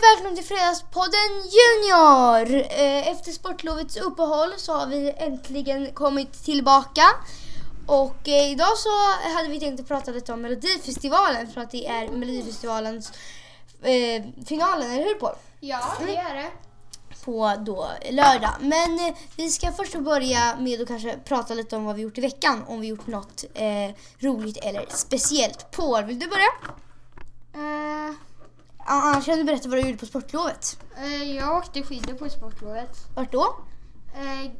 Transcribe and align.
Hej 0.00 0.16
välkommen 0.16 0.36
till 0.36 0.44
Fredagspodden 0.44 1.30
Junior! 1.56 2.66
Eh, 2.70 3.08
Efter 3.08 3.32
sportlovets 3.32 3.96
uppehåll 3.96 4.52
så 4.56 4.72
har 4.72 4.86
vi 4.86 5.14
äntligen 5.16 5.92
kommit 5.92 6.44
tillbaka. 6.44 7.02
Och 7.86 8.28
eh, 8.28 8.50
idag 8.50 8.78
så 8.78 8.88
hade 9.36 9.48
vi 9.48 9.60
tänkt 9.60 9.80
att 9.80 9.88
prata 9.88 10.10
lite 10.10 10.32
om 10.32 10.40
Melodifestivalen 10.40 11.48
för 11.48 11.60
att 11.60 11.70
det 11.70 11.86
är 11.86 12.08
Melodifestivalens 12.08 13.12
eh, 13.82 14.22
finalen, 14.46 14.90
eller 14.90 15.04
hur 15.04 15.14
Paul? 15.14 15.34
Ja, 15.60 15.80
det 16.06 16.16
är 16.16 16.34
det. 16.34 16.50
På 17.24 17.54
då 17.58 17.88
lördag. 18.10 18.54
Men 18.60 19.08
eh, 19.08 19.14
vi 19.36 19.50
ska 19.50 19.72
först 19.72 19.94
börja 19.94 20.56
med 20.60 20.80
att 20.82 20.88
kanske 20.88 21.18
prata 21.24 21.54
lite 21.54 21.76
om 21.76 21.84
vad 21.84 21.96
vi 21.96 22.02
gjort 22.02 22.18
i 22.18 22.20
veckan. 22.20 22.64
Om 22.68 22.80
vi 22.80 22.86
gjort 22.86 23.06
något 23.06 23.44
eh, 23.54 23.94
roligt 24.18 24.56
eller 24.56 24.86
speciellt. 24.88 25.70
Paul, 25.70 26.04
vill 26.04 26.18
du 26.18 26.26
börja? 26.28 26.50
Eh, 27.54 28.14
Annars 28.90 29.24
kan 29.24 29.38
du 29.38 29.44
berätta 29.44 29.68
vad 29.68 29.78
du 29.78 29.82
gjorde 29.82 29.98
på 29.98 30.06
sportlovet. 30.06 30.78
eh, 30.96 31.22
jag 31.36 31.56
åkte 31.56 31.82
skidor 31.82 32.14
på 32.14 32.28
sportlovet. 32.30 32.96
Vart 33.14 33.32
då? 33.32 33.56
Eh, 34.14 34.50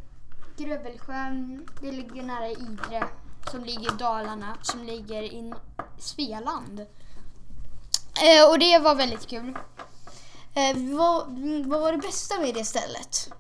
Grövelsjön, 0.56 1.68
det 1.80 1.92
ligger 1.92 2.23
nära 2.23 2.48
Idre. 2.48 3.09
Som 3.51 3.64
ligger 3.64 3.95
i 3.95 3.96
Dalarna, 3.98 4.56
som 4.62 4.82
ligger 4.84 5.23
i 5.23 5.52
Svealand. 5.98 6.80
Eh, 6.80 8.51
och 8.51 8.59
det 8.59 8.78
var 8.78 8.95
väldigt 8.95 9.27
kul. 9.27 9.59
Vad, 10.98 11.38
vad 11.66 11.80
var 11.80 11.92
det 11.92 11.98
bästa 11.98 12.40
med 12.40 12.54
det 12.54 12.65
stället? 12.65 13.30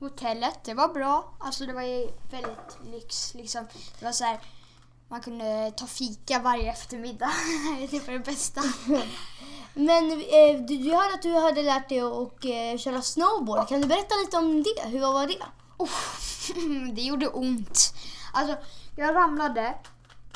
Hotellet, 0.00 0.58
det 0.64 0.74
var 0.74 0.88
bra. 0.88 1.34
Alltså 1.38 1.66
det 1.66 1.72
var 1.72 1.82
väldigt 2.30 2.78
lyx. 2.92 3.34
Liksom. 3.34 3.66
Det 3.98 4.04
var 4.04 4.12
så 4.12 4.24
här, 4.24 4.40
man 5.08 5.20
kunde 5.20 5.72
ta 5.76 5.86
fika 5.86 6.38
varje 6.38 6.72
eftermiddag. 6.72 7.30
det 7.90 8.06
var 8.06 8.12
det 8.12 8.18
bästa. 8.18 8.62
Men 9.74 10.10
eh, 10.10 10.60
du, 10.66 10.76
du 10.76 10.90
hörde 10.90 11.14
att 11.14 11.22
du 11.22 11.34
hade 11.34 11.62
lärt 11.62 11.88
dig 11.88 12.00
att 12.00 12.12
och, 12.12 12.46
eh, 12.46 12.78
köra 12.78 13.02
snowboard. 13.02 13.68
Kan 13.68 13.80
du 13.80 13.88
berätta 13.88 14.14
lite 14.14 14.36
om 14.36 14.62
det? 14.62 14.88
Hur 14.88 15.00
var 15.00 15.26
det? 15.26 15.44
Uff, 15.78 16.50
det 16.94 17.02
gjorde 17.02 17.28
ont. 17.28 17.94
Alltså, 18.32 18.56
jag 18.96 19.14
ramlade 19.14 19.74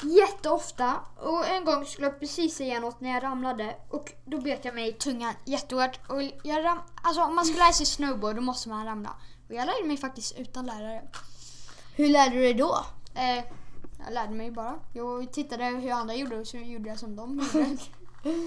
jätteofta 0.02 0.94
och 1.16 1.46
en 1.46 1.64
gång 1.64 1.84
skulle 1.84 2.06
jag 2.06 2.20
precis 2.20 2.56
säga 2.56 2.80
något 2.80 3.00
när 3.00 3.10
jag 3.10 3.22
ramlade 3.22 3.76
och 3.90 4.12
då 4.24 4.40
bet 4.40 4.64
jag 4.64 4.74
mig 4.74 4.88
i 4.88 4.92
tungan 4.92 5.34
jättehårt. 5.44 6.00
Och 6.08 6.22
jag 6.42 6.64
ram, 6.64 6.78
alltså, 7.02 7.22
om 7.22 7.34
man 7.34 7.44
ska 7.44 7.58
lära 7.58 7.72
sig 7.72 7.86
snowboard 7.86 8.36
då 8.36 8.42
måste 8.42 8.68
man 8.68 8.86
ramla. 8.86 9.10
Och 9.48 9.54
jag 9.54 9.66
lärde 9.66 9.84
mig 9.84 9.96
faktiskt 9.96 10.38
utan 10.38 10.66
lärare. 10.66 11.02
Hur 11.94 12.08
lärde 12.08 12.36
du 12.36 12.42
dig 12.42 12.54
då? 12.54 12.84
Eh, 13.14 13.44
jag 14.04 14.14
lärde 14.14 14.34
mig 14.34 14.50
bara. 14.50 14.74
Jag 14.92 15.32
tittade 15.32 15.64
hur 15.64 15.90
andra 15.90 16.14
gjorde 16.14 16.36
och 16.36 16.46
så 16.46 16.56
gjorde 16.56 16.88
jag 16.88 16.98
som 16.98 17.16
de 17.16 17.50
gjorde. 17.54 17.76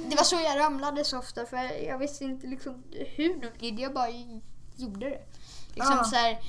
Det 0.09 0.15
var 0.15 0.23
så 0.23 0.35
jag 0.35 0.59
ramlade 0.59 1.03
så 1.05 1.17
ofta 1.19 1.45
för 1.45 1.57
jag 1.87 1.97
visste 1.97 2.23
inte 2.23 2.47
liksom 2.47 2.83
hur 3.15 3.41
de 3.41 3.67
gjorde. 3.67 3.81
Jag 3.81 3.93
bara 3.93 4.09
gjorde 4.75 5.09
det. 5.09 5.21
Liksom 5.73 5.99
Ah. 5.99 6.03
så 6.03 6.15
här, 6.15 6.39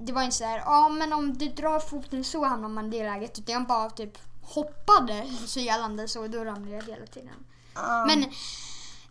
det 0.00 0.12
var 0.12 0.22
inte 0.22 0.36
så 0.36 0.44
här, 0.44 0.58
ja 0.58 0.88
men 0.88 1.12
om 1.12 1.38
du 1.38 1.48
drar 1.48 1.80
foten 1.80 2.24
så 2.24 2.44
hamnar 2.44 2.68
man 2.68 2.92
i 2.92 2.98
det 2.98 3.04
läget. 3.04 3.38
Utan 3.38 3.52
jag 3.52 3.66
bara 3.66 3.90
typ 3.90 4.18
hoppade 4.42 5.26
så 5.46 5.60
jag 5.60 5.80
landade 5.80 6.08
så 6.08 6.20
och 6.22 6.30
då 6.30 6.44
ramlade 6.44 6.76
jag 6.76 6.82
hela 6.94 7.06
tiden. 7.06 7.34
Um, 7.74 8.06
Men 8.06 8.24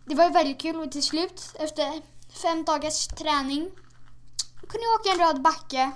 det 0.04 0.14
var 0.14 0.24
ju 0.24 0.30
väldigt 0.30 0.60
kul 0.60 0.76
och 0.76 0.92
till 0.92 1.02
slut 1.02 1.50
efter 1.54 2.02
fem 2.42 2.64
dagars 2.64 3.06
träning 3.06 3.70
kunde 4.68 4.84
jag 4.86 5.00
åka 5.00 5.10
en 5.10 5.18
röd 5.28 5.42
backe. 5.42 5.90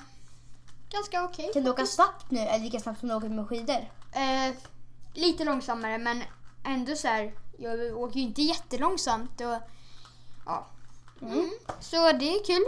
Ganska 0.90 1.24
okej. 1.24 1.50
kan 1.54 1.64
du 1.64 1.70
åka 1.70 1.86
snabbt 1.86 2.30
nu? 2.30 2.40
Eller 2.40 2.64
lika 2.64 2.80
snabbt 2.80 3.00
som 3.00 3.08
du 3.08 3.14
åker 3.14 3.28
med 3.28 3.48
skidor? 3.48 3.90
Eh, 4.12 4.54
lite 5.14 5.44
långsammare 5.44 5.98
men 5.98 6.22
ändå 6.64 6.96
så 6.96 7.08
här. 7.08 7.32
Jag 7.58 7.98
åker 7.98 8.16
ju 8.16 8.22
inte 8.22 8.42
jättelångsamt 8.42 9.40
och 9.40 9.56
ja. 10.46 10.66
Mm. 11.22 11.50
Så 11.80 11.96
det 11.96 12.34
är 12.34 12.44
kul. 12.44 12.64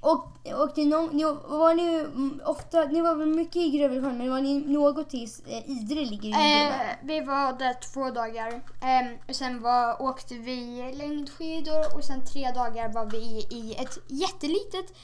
Och, 0.00 0.26
och 0.62 0.78
någon, 0.78 1.16
ni, 1.16 1.24
var 1.24 1.74
ni 1.74 1.94
mm, 1.94 2.40
ofta, 2.44 2.84
ni 2.84 3.00
var 3.00 3.14
väl 3.14 3.28
mycket 3.28 3.56
i 3.56 3.70
Grövelsjön 3.70 4.18
men 4.18 4.30
var 4.30 4.40
ni 4.40 4.60
något 4.60 5.14
i 5.14 5.28
eh, 5.46 5.70
Idre 5.70 6.04
ligger 6.04 6.28
i? 6.28 6.62
Eh, 6.62 6.72
vi 7.02 7.20
var 7.20 7.58
där 7.58 7.74
två 7.92 8.10
dagar. 8.10 8.48
Eh, 8.80 9.28
och 9.28 9.36
sen 9.36 9.62
var, 9.62 10.02
åkte 10.02 10.34
vi 10.34 10.92
längdskidor 10.94 11.96
och 11.96 12.04
sen 12.04 12.24
tre 12.24 12.50
dagar 12.50 12.92
var 12.92 13.06
vi 13.06 13.46
i 13.50 13.74
ett 13.78 13.98
jättelitet 14.06 14.94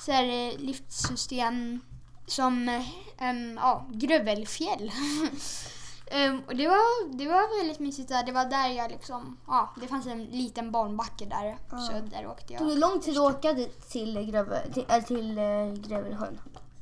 så 0.00 0.12
här, 0.12 0.24
eh, 0.24 0.58
liftsystem 0.58 1.80
som 2.26 2.68
eh, 2.68 3.28
em, 3.28 3.58
ja, 3.62 3.86
Grövelfjäll. 3.92 4.92
Em, 6.10 6.42
och 6.46 6.56
det 6.56 6.68
var, 6.68 7.08
det 7.18 7.26
var 7.28 7.58
väldigt 7.58 7.78
mysigt 7.80 8.08
där. 8.08 8.22
Det 8.24 8.32
var 8.32 8.44
där 8.44 8.68
jag 8.68 8.90
liksom, 8.90 9.36
ja, 9.46 9.74
det 9.80 9.88
fanns 9.88 10.06
en 10.06 10.24
liten 10.24 10.70
barnbacke 10.72 11.24
där. 11.24 11.58
Så 11.70 11.92
där 11.92 12.26
åkte 12.26 12.52
jag. 12.52 12.58
Tog 12.58 12.68
det 12.68 12.74
lång 12.74 13.00
tid 13.00 13.18
att 13.18 13.34
åka 13.34 13.52
dit 13.52 13.88
till, 13.90 14.20
Gröve, 14.30 14.72
till, 14.72 14.84
äh, 14.88 15.04
till 15.04 15.38
eh, 15.38 15.72
Grövelsjön? 15.72 16.40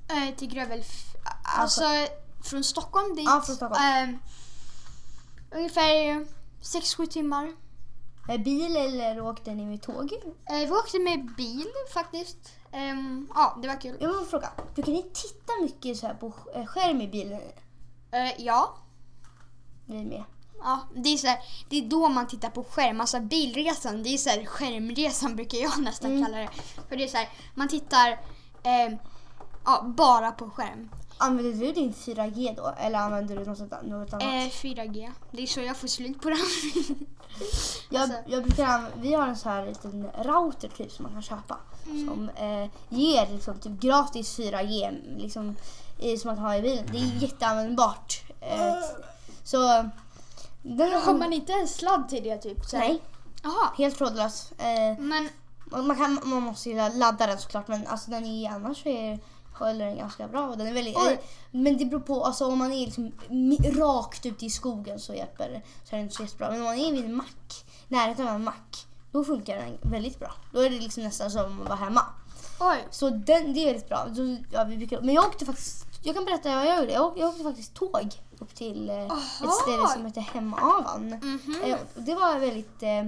Eh, 0.09 0.35
till 0.37 0.49
Grövelf... 0.49 0.87
Alltså 1.59 1.85
från 2.45 2.65
Stockholm 2.65 3.15
dit. 3.17 3.25
Ja, 3.25 3.43
från 3.47 3.57
Stockholm. 3.57 3.83
eh, 3.85 4.15
ungefär 5.59 6.27
6-7 6.63 7.07
timmar. 7.07 7.53
Med 8.29 8.43
bil 8.45 8.77
eller 8.77 9.21
åkte 9.21 9.55
ni 9.55 9.67
med 9.67 9.83
tåg? 9.83 10.13
Eh, 10.51 10.59
vi 10.59 10.71
åkte 10.71 10.99
med 10.99 11.35
bil 11.37 11.67
faktiskt. 11.95 12.39
Ehm, 12.73 13.29
ja, 13.35 13.59
det 13.63 13.69
var 13.69 13.81
kul. 13.81 13.97
Jag 14.01 14.19
vill 14.19 14.27
fråga, 14.27 14.51
brukar 14.75 14.93
ni 14.93 15.03
titta 15.03 15.53
mycket 15.63 15.97
så 15.97 16.07
här 16.07 16.15
på 16.15 16.31
sk- 16.31 16.59
eh, 16.61 16.67
skärm 16.67 17.01
i 17.01 17.09
bilen? 17.09 17.41
Eh, 18.11 18.41
ja. 18.43 18.77
Vi 19.87 20.05
med. 20.05 20.25
Ja, 20.63 20.81
det 20.95 21.09
är, 21.09 21.17
så 21.17 21.27
här, 21.27 21.39
det 21.69 21.77
är 21.79 21.83
då 21.83 22.09
man 22.09 22.27
tittar 22.27 22.51
på 22.51 22.65
skärm. 22.65 23.01
Alltså 23.01 23.21
bilresan, 23.21 24.03
det 24.03 24.09
är 24.09 24.19
så 24.19 24.31
här, 24.31 24.45
skärmresan 24.47 25.37
brukar 25.37 25.59
jag 25.59 25.79
nästan 25.83 26.11
Mm. 26.11 26.25
kalla 26.25 26.39
det. 26.39 26.49
För 26.89 26.97
det 26.97 27.05
är 27.05 27.09
så 27.09 27.17
här, 27.17 27.29
man 27.55 27.69
tittar 27.69 28.21
ehm, 28.63 28.97
ja, 29.65 29.83
bara 29.97 30.33
på 30.33 30.51
skärm. 30.51 30.91
Använder 31.19 31.67
du 31.67 31.73
din 31.73 31.93
4G 31.95 32.55
då? 32.57 32.75
Eller 32.79 32.99
använder 32.99 33.37
du 33.37 33.45
något, 33.45 33.61
annat? 34.13 34.23
Eh, 34.23 34.51
4G. 34.51 35.11
Det 35.31 35.43
är 35.43 35.47
så 35.47 35.61
jag 35.61 35.77
får 35.77 35.89
slut 35.89 36.23
på 36.23 36.29
den. 36.31 36.39
jag, 37.91 38.03
alltså- 38.03 38.19
jag 38.27 38.43
brukar, 38.43 38.85
vi 39.01 39.15
har 39.15 39.27
en 39.29 39.37
så 39.37 39.49
här 39.49 39.67
liten 39.67 40.11
router 40.23 40.69
typ 40.69 40.93
som 40.93 41.03
man 41.03 41.13
kan 41.13 41.23
köpa. 41.23 41.59
Som 41.85 42.31
eh, 42.37 42.71
ger 42.89 43.27
liksom 43.33 43.59
typ 43.59 43.81
gratis 43.81 44.39
4G 44.39 44.99
liksom, 45.19 45.57
i, 45.99 46.17
som 46.19 46.29
man 46.29 46.37
kan 46.37 46.45
ha 46.45 46.57
i 46.57 46.63
bilen. 46.63 46.87
Det 46.93 46.99
är 46.99 47.23
jätteanvändbart. 47.23 48.23
Eh, 48.41 48.75
så 49.45 49.91
den 50.63 50.93
Har 50.93 51.15
man 51.15 51.33
inte 51.33 51.53
en 51.53 51.69
sladd 51.69 52.09
till 52.09 52.23
det 52.25 52.37
typ? 52.39 52.65
Så 52.65 52.77
här? 52.77 52.89
Nej, 52.89 53.03
Jaha. 53.43 53.71
helt 53.79 53.99
trådlös. 53.99 54.53
Eh, 54.53 54.99
Men 54.99 55.29
man, 55.65 55.97
kan, 55.97 56.21
man 56.25 56.43
måste 56.43 56.71
ju 56.71 56.77
ladda 56.77 57.27
den 57.27 57.39
såklart 57.39 57.69
men 57.69 57.87
alltså 57.87 58.11
den 58.11 58.25
är 58.25 58.51
annars 58.51 58.83
så 58.83 58.89
är, 58.89 59.19
håller 59.59 59.87
den 59.87 59.97
ganska 59.97 60.29
bra. 60.29 60.49
Och 60.49 60.59
den 60.59 60.67
är 60.67 60.73
väldigt, 60.73 60.97
eh, 60.97 61.19
men 61.51 61.77
det 61.79 61.85
beror 61.85 62.01
på, 62.01 62.25
alltså 62.25 62.47
om 62.47 62.59
man 62.59 62.73
är 62.73 62.87
liksom 62.87 63.13
rakt 63.81 64.27
ute 64.27 64.47
i 64.47 64.51
skogen 64.51 65.01
så 65.01 65.15
hjälper 65.15 65.49
det, 65.49 65.63
så 65.85 65.95
är 65.95 65.97
den 65.97 66.01
inte 66.05 66.15
så 66.15 66.23
jättebra. 66.23 66.51
Men 66.51 66.59
om 66.59 66.65
man 66.65 66.79
är 66.79 66.93
vid 66.93 67.05
en 67.05 67.15
mack, 67.15 67.65
närheten 67.89 68.29
av 68.29 68.35
en 68.35 68.45
mack, 68.45 68.87
då 69.13 69.25
funkar 69.25 69.57
den 69.57 69.79
väldigt 69.91 70.19
bra. 70.19 70.35
Då 70.53 70.61
är 70.61 70.71
det 70.71 70.79
liksom 70.81 71.03
nästan 71.03 71.31
som 71.31 71.63
att 71.63 71.69
vara 71.69 71.79
hemma. 71.79 72.03
oj. 72.61 72.77
Så 72.91 73.11
den, 73.11 73.53
det 73.55 73.61
är 73.61 73.67
väldigt 73.67 73.89
bra. 73.89 74.09
Så, 74.15 74.37
ja, 74.53 74.65
vi 74.65 74.77
brukar, 74.77 75.01
men 75.01 75.15
jag 75.15 75.25
åkte 75.27 75.45
faktiskt, 75.45 75.84
jag 76.05 76.15
kan 76.15 76.25
berätta 76.25 76.57
vad 76.57 76.67
jag 76.67 76.79
gjorde. 76.81 76.93
Jag 76.93 77.13
jag 77.17 77.29
åkte 77.29 77.43
faktiskt 77.45 77.75
tåg 77.75 78.09
upp 78.39 78.55
till 78.55 78.91
eh, 78.91 79.03
ett 79.05 79.53
ställe 79.63 79.89
som 79.93 80.07
heter 80.07 80.21
Hemavan. 80.21 81.09
Mhm. 81.23 81.63
Eh, 81.65 81.77
och 81.97 82.03
det 82.03 82.15
var 82.15 82.39
väldigt, 82.39 82.83
eh, 82.83 83.05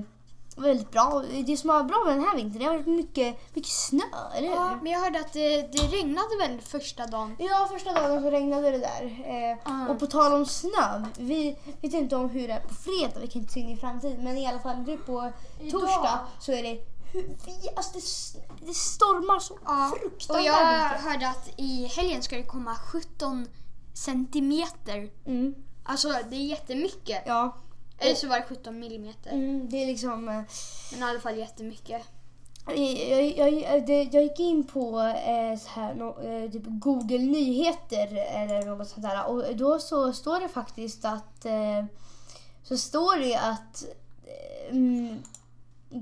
väldigt 0.57 0.91
bra. 0.91 1.23
Det 1.47 1.57
som 1.57 1.69
var 1.69 1.83
bra 1.84 2.03
med 2.07 2.17
den 2.17 2.25
här 2.25 2.37
vintern, 2.37 2.59
det 2.59 2.65
har 2.65 2.73
varit 2.75 2.87
mycket, 2.87 3.55
mycket 3.55 3.73
snö, 3.73 4.03
eller 4.37 4.49
hur? 4.49 4.55
Ja, 4.55 4.79
men 4.83 4.93
jag 4.93 5.01
hörde 5.01 5.19
att 5.21 5.33
det, 5.33 5.62
det 5.73 5.79
regnade 5.97 6.37
väl 6.41 6.61
första 6.61 7.07
dagen? 7.07 7.37
Ja, 7.39 7.69
första 7.73 7.93
dagen 7.93 8.23
så 8.23 8.31
regnade 8.31 8.71
det 8.71 8.79
där. 8.79 9.05
Eh, 9.27 9.59
Ah. 9.65 9.89
Och 9.89 9.99
på 9.99 10.07
tal 10.07 10.33
om 10.33 10.47
snö, 10.47 11.05
vi 11.19 11.57
vet 11.81 11.93
inte 11.95 12.17
om 12.17 12.28
hur 12.31 12.49
det 12.49 12.55
är 12.55 12.61
på 12.61 12.75
fredag, 12.75 13.21
vi 13.21 13.27
kan 13.27 13.43
inte 13.43 13.53
se 13.55 13.61
in 13.61 13.69
i 13.71 13.77
framtiden, 13.77 14.25
men 14.25 14.39
i 14.39 14.47
alla 14.47 14.59
fall 14.59 14.77
nu 14.77 14.97
på 14.99 15.33
Idag. 15.61 15.81
torsdag 15.81 16.21
så 16.41 16.53
är 16.53 16.63
det 16.63 16.78
vi, 17.22 17.68
alltså 17.77 17.92
det, 17.92 18.66
det 18.66 18.74
stormar 18.74 19.39
så 19.39 19.59
Ja, 19.65 19.91
och 19.92 19.98
fruktansvärt 19.98 20.45
jag 20.47 20.83
mycket. 20.92 21.04
hörde 21.07 21.28
att 21.28 21.48
i 21.57 21.86
helgen 21.86 22.22
ska 22.22 22.36
det 22.36 22.42
komma 22.42 22.74
17 22.77 23.47
centimeter. 23.95 25.10
Mm, 25.27 25.54
Alltså 25.84 26.09
det 26.30 26.36
är 26.36 26.41
jättemycket. 26.41 27.22
ja, 27.27 27.57
Eller 27.98 28.15
så 28.15 28.28
var 28.28 28.36
det 28.36 28.47
17 28.48 28.78
millimeter. 28.78 29.30
mm, 29.30 29.68
det 29.68 29.83
är 29.83 29.86
liksom... 29.86 30.28
Eh, 30.28 30.42
Men 30.92 31.01
i 31.01 31.03
alla 31.03 31.21
fall 31.21 31.39
jättemycket. 31.39 32.03
jag, 32.66 32.78
jag, 33.39 33.53
jag, 33.53 33.89
jag 34.15 34.22
gick 34.22 34.41
in 34.41 34.65
på 34.66 35.01
eh, 35.01 35.59
så 35.59 35.69
här, 35.69 35.95
no, 35.95 36.22
eh, 36.22 36.51
typ 36.51 36.62
Google 36.66 37.19
nyheter 37.19 38.16
eller 38.16 38.66
något 38.66 38.89
sånt 38.89 39.03
där 39.03 39.27
och 39.27 39.57
då 39.57 39.78
så 39.78 40.12
står 40.12 40.41
det 40.41 40.48
faktiskt 40.48 41.04
att 41.04 41.45
eh, 41.45 41.84
så 42.62 42.78
står 42.78 43.16
det 43.16 43.36
att 43.36 43.84
eh, 44.24 44.71
mm, 44.77 45.22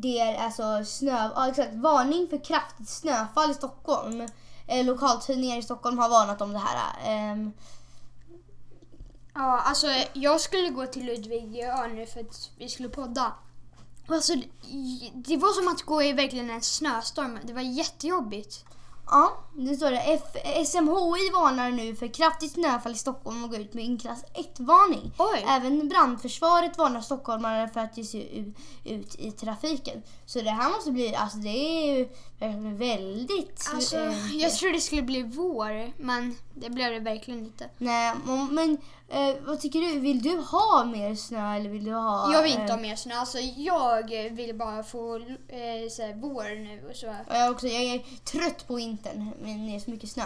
det 0.00 0.20
är 0.20 0.44
alltså 0.44 0.84
snö, 0.84 1.30
ja, 1.34 1.48
exakt, 1.48 1.74
varning 1.74 2.28
för 2.28 2.44
kraftigt 2.44 2.88
snöfall 2.88 3.50
i 3.50 3.54
Stockholm. 3.54 4.26
Eh, 4.66 4.84
lokaltidningar 4.84 5.58
i 5.58 5.62
Stockholm 5.62 5.98
har 5.98 6.08
varnat 6.08 6.40
om 6.40 6.52
det 6.52 6.58
här. 6.58 6.94
ehm, 7.04 7.52
Ja, 9.34 9.60
alltså 9.60 9.86
jag 10.12 10.40
skulle 10.40 10.70
gå 10.70 10.86
till 10.86 11.06
Ludvig 11.06 11.50
nu 11.94 12.06
för 12.06 12.20
att 12.20 12.50
vi 12.58 12.68
skulle 12.68 12.88
podda. 12.88 13.32
Alltså, 14.08 14.34
det 15.14 15.36
var 15.36 15.52
som 15.52 15.68
att 15.68 15.82
gå 15.82 16.02
i 16.02 16.12
verkligen 16.12 16.50
en 16.50 16.62
snöstorm. 16.62 17.38
Det 17.44 17.52
var 17.52 17.60
jättejobbigt. 17.60 18.64
Ja, 19.06 19.38
det 19.52 19.76
står 19.76 19.90
det. 19.90 19.98
F- 19.98 20.66
SMHI 20.68 21.30
varnar 21.32 21.70
nu 21.70 21.96
för 21.96 22.06
kraftigt 22.14 22.52
snöfall 22.52 22.92
i 22.92 22.94
Stockholm 22.94 23.44
och 23.44 23.50
går 23.50 23.60
ut 23.60 23.74
med 23.74 23.84
en 23.84 23.98
klass 23.98 24.24
1-varning. 24.34 25.12
Oj. 25.18 25.44
Även 25.48 25.88
brandförsvaret 25.88 26.78
varnar 26.78 27.00
stockholmare 27.00 27.68
för 27.68 27.80
att 27.80 27.96
ge 27.98 28.04
sig 28.04 28.38
ut, 28.38 28.56
ut 28.84 29.14
i 29.18 29.30
trafiken. 29.32 30.02
Så 30.26 30.40
det 30.40 30.50
här 30.50 30.70
måste 30.70 30.90
bli, 30.92 31.14
alltså 31.14 31.38
det 31.38 31.48
är 31.48 31.96
ju 31.96 32.08
väldigt... 32.76 33.70
Alltså, 33.74 33.96
eh, 33.96 34.36
jag 34.36 34.54
trodde 34.54 34.74
det 34.74 34.80
skulle 34.80 35.02
bli 35.02 35.22
vår, 35.22 35.92
men 36.02 36.36
det 36.54 36.70
blev 36.70 36.92
det 36.92 37.00
verkligen 37.00 37.40
inte. 37.40 37.70
Nej, 37.78 38.14
men 38.50 38.78
eh, 39.14 39.34
vad 39.46 39.60
tycker 39.60 39.80
du? 39.80 40.00
Vill 40.00 40.22
du 40.22 40.36
ha 40.38 40.84
mer 40.84 41.14
snö 41.14 41.56
eller 41.56 41.70
vill 41.70 41.84
du 41.84 41.92
ha... 41.92 42.32
Jag 42.32 42.42
vill 42.42 42.52
inte 42.52 42.64
eh, 42.64 42.70
ha 42.70 42.76
mer 42.76 42.96
snö. 42.96 43.14
Alltså, 43.14 43.38
jag 43.38 44.30
vill 44.30 44.54
bara 44.54 44.82
få 44.82 45.16
eh, 45.16 45.88
så 45.90 46.02
här, 46.02 46.14
vår 46.14 46.64
nu. 46.64 46.88
Och 46.90 46.96
så. 46.96 47.06
Ja, 47.06 47.38
Jag, 47.38 47.50
också, 47.50 47.66
jag 47.66 47.82
är 47.82 48.02
trött 48.24 48.66
på 48.66 48.74
vintern 48.74 49.30
men 49.42 49.66
det 49.66 49.74
är 49.76 49.80
så 49.80 49.90
mycket 49.90 50.10
snö. 50.10 50.24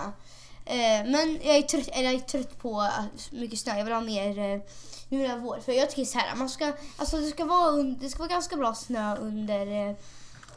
Eh, 0.65 1.11
men 1.11 1.39
jag 1.43 1.57
är, 1.57 1.63
trött, 1.63 1.89
eller 1.93 2.05
jag 2.05 2.15
är 2.15 2.19
trött 2.19 2.59
på 2.59 2.81
att 2.81 3.33
mycket 3.33 3.59
snö. 3.59 3.77
Jag 3.77 3.85
vill 3.85 3.95
ha 3.95 4.01
mer 4.01 4.39
eh, 4.39 4.61
nu 5.09 5.19
vill 5.19 5.31
jag 5.31 5.39
vår. 5.39 5.61
För 5.61 5.73
jag 5.73 5.91
tycker 5.91 6.05
så 6.05 6.19
här, 6.19 6.37
man 6.37 6.49
ska, 6.49 6.73
alltså 6.97 7.17
det, 7.17 7.27
ska 7.27 7.45
vara, 7.45 7.83
det 7.83 8.09
ska 8.09 8.19
vara 8.19 8.29
ganska 8.29 8.57
bra 8.57 8.75
snö 8.75 9.17
under 9.17 9.89
eh, 9.89 9.97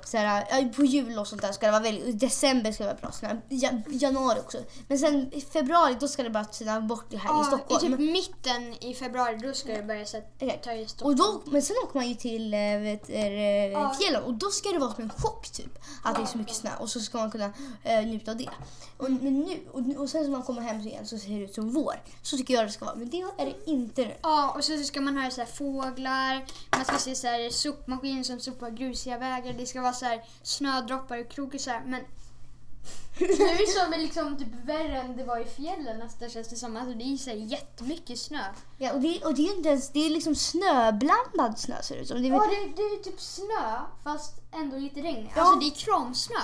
så 0.08 0.18
här, 0.18 0.70
på 0.74 0.84
jul 0.86 1.20
och 1.20 1.28
sånt 1.28 1.42
där 1.42 1.52
ska 1.52 1.66
det 1.66 1.72
vara 1.72 1.84
väldigt, 1.84 2.06
i 2.06 2.12
december 2.12 2.72
ska 2.72 2.84
det 2.84 2.90
vara 2.90 3.02
bra 3.02 3.12
snö. 3.12 3.38
Ja, 3.50 3.70
januari 3.90 4.40
också. 4.40 4.58
Men 4.88 5.00
sen 5.00 5.34
i 5.34 5.42
februari 5.42 5.98
då 6.00 6.08
ska 6.08 6.24
det 6.24 6.30
bara 6.30 6.46
tyna 6.46 6.82
bort 6.82 7.06
det 7.10 7.18
här 7.18 7.30
i 7.30 7.34
Ja, 7.34 7.42
I 7.42 7.46
Stockholm. 7.46 7.98
typ 7.98 8.00
mitten 8.14 8.84
i 8.84 8.94
februari 8.94 9.38
då 9.48 9.54
ska 9.54 9.74
det 9.74 9.84
börja 9.84 10.06
så 10.06 10.22
ta 10.64 10.74
i 10.74 10.86
Och 10.86 10.90
Stockholm. 10.90 11.18
då, 11.18 11.42
men 11.52 11.62
sen 11.62 11.76
åker 11.84 11.96
man 12.00 12.10
ju 12.10 12.16
till 12.16 12.54
äh, 12.54 12.60
vet, 12.60 13.10
er, 13.10 13.32
eh, 13.32 13.72
Ja. 13.72 13.94
fjällen 14.02 14.24
och 14.24 14.34
då 14.34 14.50
ska 14.50 14.70
det 14.70 14.80
vara 14.80 14.94
som 14.94 15.04
en 15.04 15.10
chock 15.10 15.50
typ. 15.50 15.80
Att 16.04 16.16
det 16.16 16.22
är 16.22 16.26
så 16.26 16.38
mycket 16.38 16.56
snö 16.56 16.70
och 16.80 16.90
så 16.90 17.00
ska 17.00 17.18
man 17.18 17.32
kunna 17.32 17.54
äh, 17.84 18.06
njuta 18.06 18.32
av 18.32 18.38
det. 18.38 18.50
Och, 18.98 19.12
men 19.12 19.40
nu, 19.40 19.60
och, 19.72 20.02
och 20.02 20.10
sen 20.10 20.24
när 20.24 20.30
man 20.30 20.44
kommer 20.44 20.62
hem 20.62 20.80
igen 20.82 21.08
så 21.08 21.18
ser 21.18 21.30
det 21.30 21.36
ut 21.44 21.54
som 21.56 21.72
vår. 21.74 22.02
Så 22.22 22.38
tycker 22.38 22.54
jag 22.54 22.66
det 22.66 22.72
ska 22.72 22.86
vara. 22.86 22.96
Men 22.96 23.10
det 23.10 23.22
är 23.38 23.46
det 23.46 23.56
inte 23.72 24.02
nu. 24.02 24.14
Ja, 24.22 24.54
och 24.58 24.64
så 24.64 24.78
ska 24.78 25.02
man 25.02 25.18
höra 25.18 25.32
så 25.32 25.42
här 25.42 25.48
fåglar, 25.48 26.46
man 26.76 26.86
ska 26.86 26.98
se 26.98 27.16
så 27.16 27.28
här 27.28 27.50
sopmaskin 27.50 28.24
som 28.26 28.40
sopar 28.40 28.70
grusiga 28.70 29.18
vägar, 29.18 29.54
det 29.58 29.66
ska 29.66 29.82
vara 29.82 29.91
så 29.94 30.06
här 30.06 30.24
snödroppar 30.44 31.18
och 31.18 31.30
krokisar. 31.30 31.82
Men 31.86 32.02
nu 33.20 33.26
är 33.26 33.58
det 33.58 33.80
som 33.80 34.02
liksom 34.02 34.38
typ 34.38 34.66
värre 34.66 35.02
än 35.02 35.18
det 35.18 35.24
var 35.24 35.38
i 35.38 35.46
fjällen 35.46 36.00
nästan 36.00 36.30
känns 36.30 36.48
det 36.48 36.56
som. 36.56 36.78
Alltså 36.78 36.94
det 36.98 37.04
är 37.04 37.18
så 37.18 37.30
här 37.30 37.38
jättemycket 37.38 38.20
snö. 38.20 38.44
Ja, 38.78 38.94
och, 38.94 39.02
det, 39.02 39.26
och 39.26 39.36
det 39.36 39.42
är 39.42 39.56
inte 39.58 39.70
ens, 39.70 39.90
det 39.90 40.06
är 40.06 40.10
liksom 40.10 40.36
snöblandad 40.36 41.60
snö 41.60 41.82
ser 41.82 41.96
det 41.96 42.02
ut 42.02 42.08
som. 42.08 42.22
Det 42.22 42.28
är, 42.28 42.32
Ja, 42.32 42.48
det, 42.50 42.76
det 42.76 42.82
är 42.82 43.04
typ 43.04 43.22
snö 43.22 43.80
fast 44.04 44.34
ändå 44.52 44.78
lite 44.78 45.02
regn. 45.02 45.30
Ja. 45.36 45.42
Alltså 45.42 45.60
det 45.60 45.66
är 45.66 45.76
kramsnö. 45.86 46.36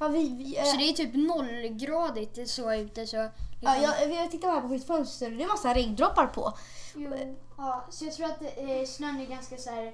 ja, 0.00 0.08
vi, 0.08 0.28
vi, 0.28 0.56
äh, 0.58 0.64
Så 0.64 0.76
det 0.76 0.88
är 0.88 0.92
typ 0.92 1.14
nollgradigt 1.14 2.50
så 2.50 2.74
ute 2.74 3.06
så. 3.06 3.16
ja, 3.60 3.76
jag, 3.76 4.12
jag 4.12 4.30
tittar 4.30 4.48
här 4.50 4.60
på 4.60 4.68
mitt 4.68 4.86
fönster 4.86 5.32
och 5.32 5.36
det 5.38 5.44
är 5.44 5.48
massa 5.48 5.74
regndroppar 5.74 6.26
på. 6.26 6.52
Jo, 6.94 7.36
ja, 7.56 7.86
så 7.90 8.04
jag 8.04 8.14
tror 8.14 8.26
att 8.26 8.42
eh, 8.42 8.86
snön 8.86 9.20
är 9.20 9.26
ganska 9.26 9.56
så 9.56 9.70
här. 9.70 9.92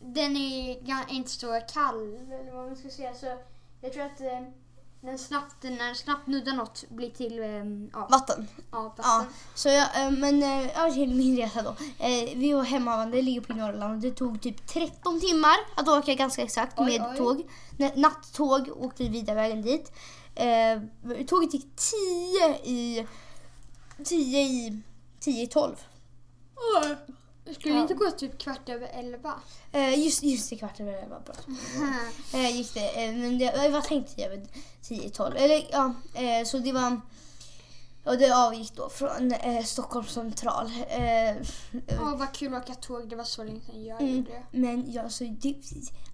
Den 0.00 0.36
är 0.36 1.12
inte 1.12 1.30
så 1.30 1.60
kall 1.72 2.14
eller 2.14 2.52
vad 2.52 2.66
man 2.66 2.76
ska 2.76 2.88
säga. 2.88 3.14
Så 3.14 3.26
jag 3.80 3.92
tror 3.92 4.02
att 4.02 4.20
eh, 4.20 4.40
den 5.00 5.18
snabbt, 5.18 5.62
när 5.62 5.86
den 5.86 5.94
snabbt 5.94 6.26
nuddar 6.26 6.52
något 6.52 6.84
blir 6.88 7.10
till 7.10 7.38
eh, 7.38 7.48
ja, 7.92 8.08
Vatten. 8.10 8.48
ja, 8.70 8.82
vatten. 8.82 9.04
Ja, 9.08 9.26
så 9.54 9.68
jag, 9.68 10.04
eh, 10.04 10.10
men 10.10 10.42
eh, 10.42 10.80
över 10.80 10.90
till 10.90 11.14
min 11.14 11.36
resa 11.36 11.62
då. 11.62 11.70
Eh, 12.04 12.36
vi 12.36 12.52
var 12.52 12.62
hemmavarande, 12.62 13.22
ligger 13.22 13.40
på 13.40 13.52
Norrland. 13.52 14.02
Det 14.02 14.10
tog 14.10 14.40
typ 14.42 14.66
13 14.66 15.20
timmar 15.20 15.56
att 15.74 15.88
åka 15.88 16.14
ganska 16.14 16.42
exakt 16.42 16.74
Oj, 16.76 16.98
med 16.98 17.10
oj. 17.10 17.16
tåg. 17.16 17.46
Nattåg 17.96 18.68
åkte 18.76 19.02
vi 19.02 19.08
vidare 19.08 19.36
vägen 19.36 19.62
dit. 19.62 19.92
Eh, 20.34 20.80
tåget 21.26 21.54
gick 21.54 21.66
10 21.76 22.54
i 22.64 23.06
10 24.04 24.40
i 24.42 24.82
10 25.20 25.42
i 25.42 25.46
12. 25.46 25.74
Skulle 27.52 27.74
Ja. 27.74 27.80
inte 27.82 27.94
gå 27.94 28.10
typ 28.10 28.38
kvart 28.38 28.68
över 28.68 28.88
elva? 28.88 29.34
Eh, 29.72 29.98
just, 30.04 30.22
just 30.22 30.50
det, 30.50 30.56
kvart 30.56 30.80
över 30.80 30.92
elva. 30.92 31.20
Bra. 31.20 31.34
Eh, 32.40 32.56
gick 32.56 32.74
det. 32.74 33.04
Eh, 33.04 33.12
men 33.14 33.38
det 33.38 33.44
jag 33.44 33.70
var 33.70 33.80
tänkt 33.80 34.16
10 34.16 34.26
över 34.26 34.46
10 34.82 35.02
i 35.04 35.10
12. 35.10 35.36
Eller 35.36 35.66
ja, 35.72 35.94
eh, 36.14 36.44
så 36.46 36.58
det 36.58 36.72
var 36.72 37.00
och 38.04 38.18
det 38.18 38.36
avgick 38.36 38.72
då 38.76 38.88
från 38.88 39.32
eh, 39.32 39.64
Stockholms 39.64 40.10
central. 40.12 40.70
Eh, 40.88 41.36
Ja, 41.88 42.16
vad 42.18 42.32
kul 42.32 42.54
att 42.54 42.62
åka 42.62 42.74
tåg. 42.74 43.08
Det 43.08 43.16
var 43.16 43.24
så 43.24 43.44
länge 43.44 43.60
sedan 43.60 43.84
jag 43.84 44.00
Mm. 44.00 44.16
gjorde 44.16 44.30
det. 44.30 44.58
Men 44.58 44.92
ja, 44.92 45.02
alltså, 45.02 45.24
det, 45.24 45.54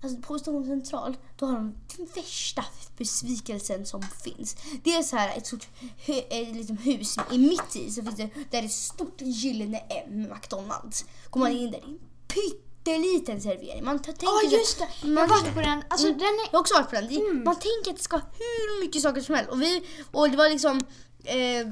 alltså 0.02 0.20
på 0.22 0.38
Stockholms 0.38 0.66
central, 0.68 1.16
då 1.36 1.46
har 1.46 1.52
de 1.54 1.74
den 1.96 2.06
värsta 2.14 2.64
besvikelsen 2.98 3.86
som 3.86 4.02
finns. 4.02 4.56
Det 4.84 4.90
är 4.96 5.02
så 5.02 5.16
här 5.16 5.36
ett 5.38 5.46
stort 5.46 5.68
hu, 6.06 6.12
ett 6.30 6.56
liksom 6.56 6.76
hus 6.76 7.16
i 7.30 7.38
mitt 7.38 7.76
i 7.76 7.90
så 7.90 8.02
finns 8.02 8.16
det 8.16 8.28
där 8.50 8.58
är 8.58 8.64
ett 8.64 8.72
stort 8.72 9.20
gyllene 9.20 9.78
M 9.78 10.26
McDonalds. 10.34 11.04
Kommer 11.30 11.46
man 11.46 11.56
in 11.56 11.70
där, 11.70 11.80
det 11.80 11.86
är 11.86 11.88
en 11.88 11.98
pytteliten 12.28 13.40
servering. 13.40 13.84
Man 13.84 13.98
tänker 14.02 14.26
Ja, 14.26 14.40
så- 14.50 14.56
just 14.56 14.78
det. 14.78 14.88
Jag 15.02 15.10
man- 15.10 15.30
har 15.30 15.40
varit 15.40 15.54
på 15.54 15.60
den. 15.60 15.82
Alltså 15.88 16.06
Mm. 16.06 16.18
den 16.18 16.28
är... 16.28 16.44
jag 16.50 16.52
har 16.52 16.60
också 16.60 16.74
varit 16.74 16.88
på 16.90 16.94
den. 16.94 17.04
Mm. 17.10 17.44
Man 17.44 17.54
tänker 17.54 17.90
att 17.90 17.96
det 17.96 18.02
ska 18.02 18.16
hur 18.16 18.80
mycket 18.80 19.02
saker 19.02 19.20
som 19.20 19.34
helst. 19.34 19.50
Och, 19.50 19.62
vi, 19.62 19.86
och 20.12 20.30
det 20.30 20.36
var 20.36 20.48
liksom... 20.48 20.80
Eh, 21.24 21.66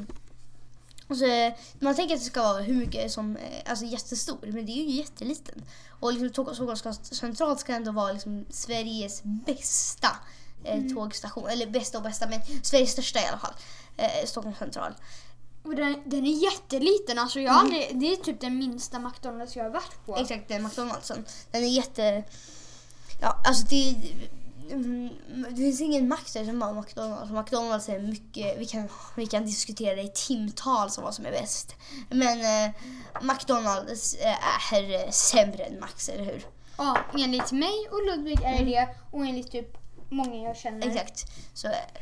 alltså, 1.09 1.25
man 1.81 1.95
tänker 1.95 2.15
att 2.15 2.21
det 2.21 2.27
ska 2.27 2.43
vara 2.43 2.63
hur 2.63 2.75
mycket 2.75 3.13
som... 3.13 3.37
Eh, 3.37 3.71
alltså 3.71 3.85
jättestor, 3.85 4.39
men 4.43 4.67
det 4.67 4.73
är 4.73 4.85
ju 4.85 4.91
jätteliten. 4.91 5.63
Och 6.01 6.13
liksom, 6.13 6.31
Tåg- 6.45 6.55
Stockholms 6.55 7.15
central 7.19 7.59
ska 7.59 7.73
ändå 7.73 7.93
vara 7.93 8.13
liksom 8.13 8.45
Sveriges 8.51 9.23
bästa 9.23 10.17
eh, 10.65 10.83
tågstation. 10.95 11.49
Eller 11.49 11.67
bästa 11.67 11.99
och 11.99 12.05
bästa, 12.05 12.29
men 12.29 12.41
Sveriges 12.63 12.93
största 12.93 13.19
i 13.21 13.27
alla 13.27 13.39
fall. 13.39 13.55
Eh, 13.97 14.27
Stockholms 14.27 14.59
central. 14.59 14.95
Och 15.63 15.77
den, 15.77 16.03
den 16.07 16.27
är 16.27 16.43
jätteliten. 16.45 17.19
Alltså 17.19 17.41
jag 17.41 17.53
har 17.53 17.61
aldrig, 17.61 18.01
det 18.01 18.13
är 18.13 18.17
typ 18.17 18.41
den 18.41 18.59
minsta 18.59 18.99
McDonalds 18.99 19.57
jag 19.57 19.65
har 19.65 19.71
varit 19.71 20.07
på. 20.07 20.17
Exakt, 20.17 20.49
den 20.49 20.63
McDonaldsen. 20.63 21.25
Den 21.51 21.65
är 21.65 21.69
jätte... 21.69 22.25
Ja, 23.21 23.43
alltså 23.47 23.67
det... 23.67 23.95
mm, 24.71 25.47
Det 25.51 25.57
finns 25.57 25.81
ingen 25.81 26.09
Max 26.09 26.33
där 26.33 26.45
som 26.45 26.63
har 26.63 26.75
McDonalds. 26.75 27.33
McDonalds 27.33 27.89
är 27.89 27.99
mycket... 27.99 28.59
Vi 28.59 28.67
kan, 28.67 28.89
vi 29.17 29.27
kan 29.27 29.47
diskutera 29.47 29.95
det 29.95 30.03
i 30.03 30.09
timtal 30.15 30.91
som 30.91 31.05
vad 31.05 31.15
som 31.15 31.27
är 31.27 31.31
bäst. 31.31 31.75
Men 32.11 32.41
eh, 32.41 32.75
McDonalds 33.23 34.15
eh, 34.15 34.73
är 34.75 35.11
sämre 35.11 35.65
än 35.65 35.81
Max, 35.81 36.09
eller 36.09 36.25
hur? 36.25 36.47
Ja, 36.79 36.99
enligt 37.19 37.53
mig 37.53 37.89
och 37.91 38.07
Ludvig 38.07 38.43
är 38.43 38.59
det 38.59 38.65
det. 38.65 38.89
Och 39.11 39.27
enligt 39.27 39.51
typ 39.53 39.79
många 40.09 40.49
jag 40.49 40.57
känner. 40.57 40.87
Exakt. 40.87 41.25
Så, 41.55 41.67
eh, 41.67 41.75
ja. 41.95 42.01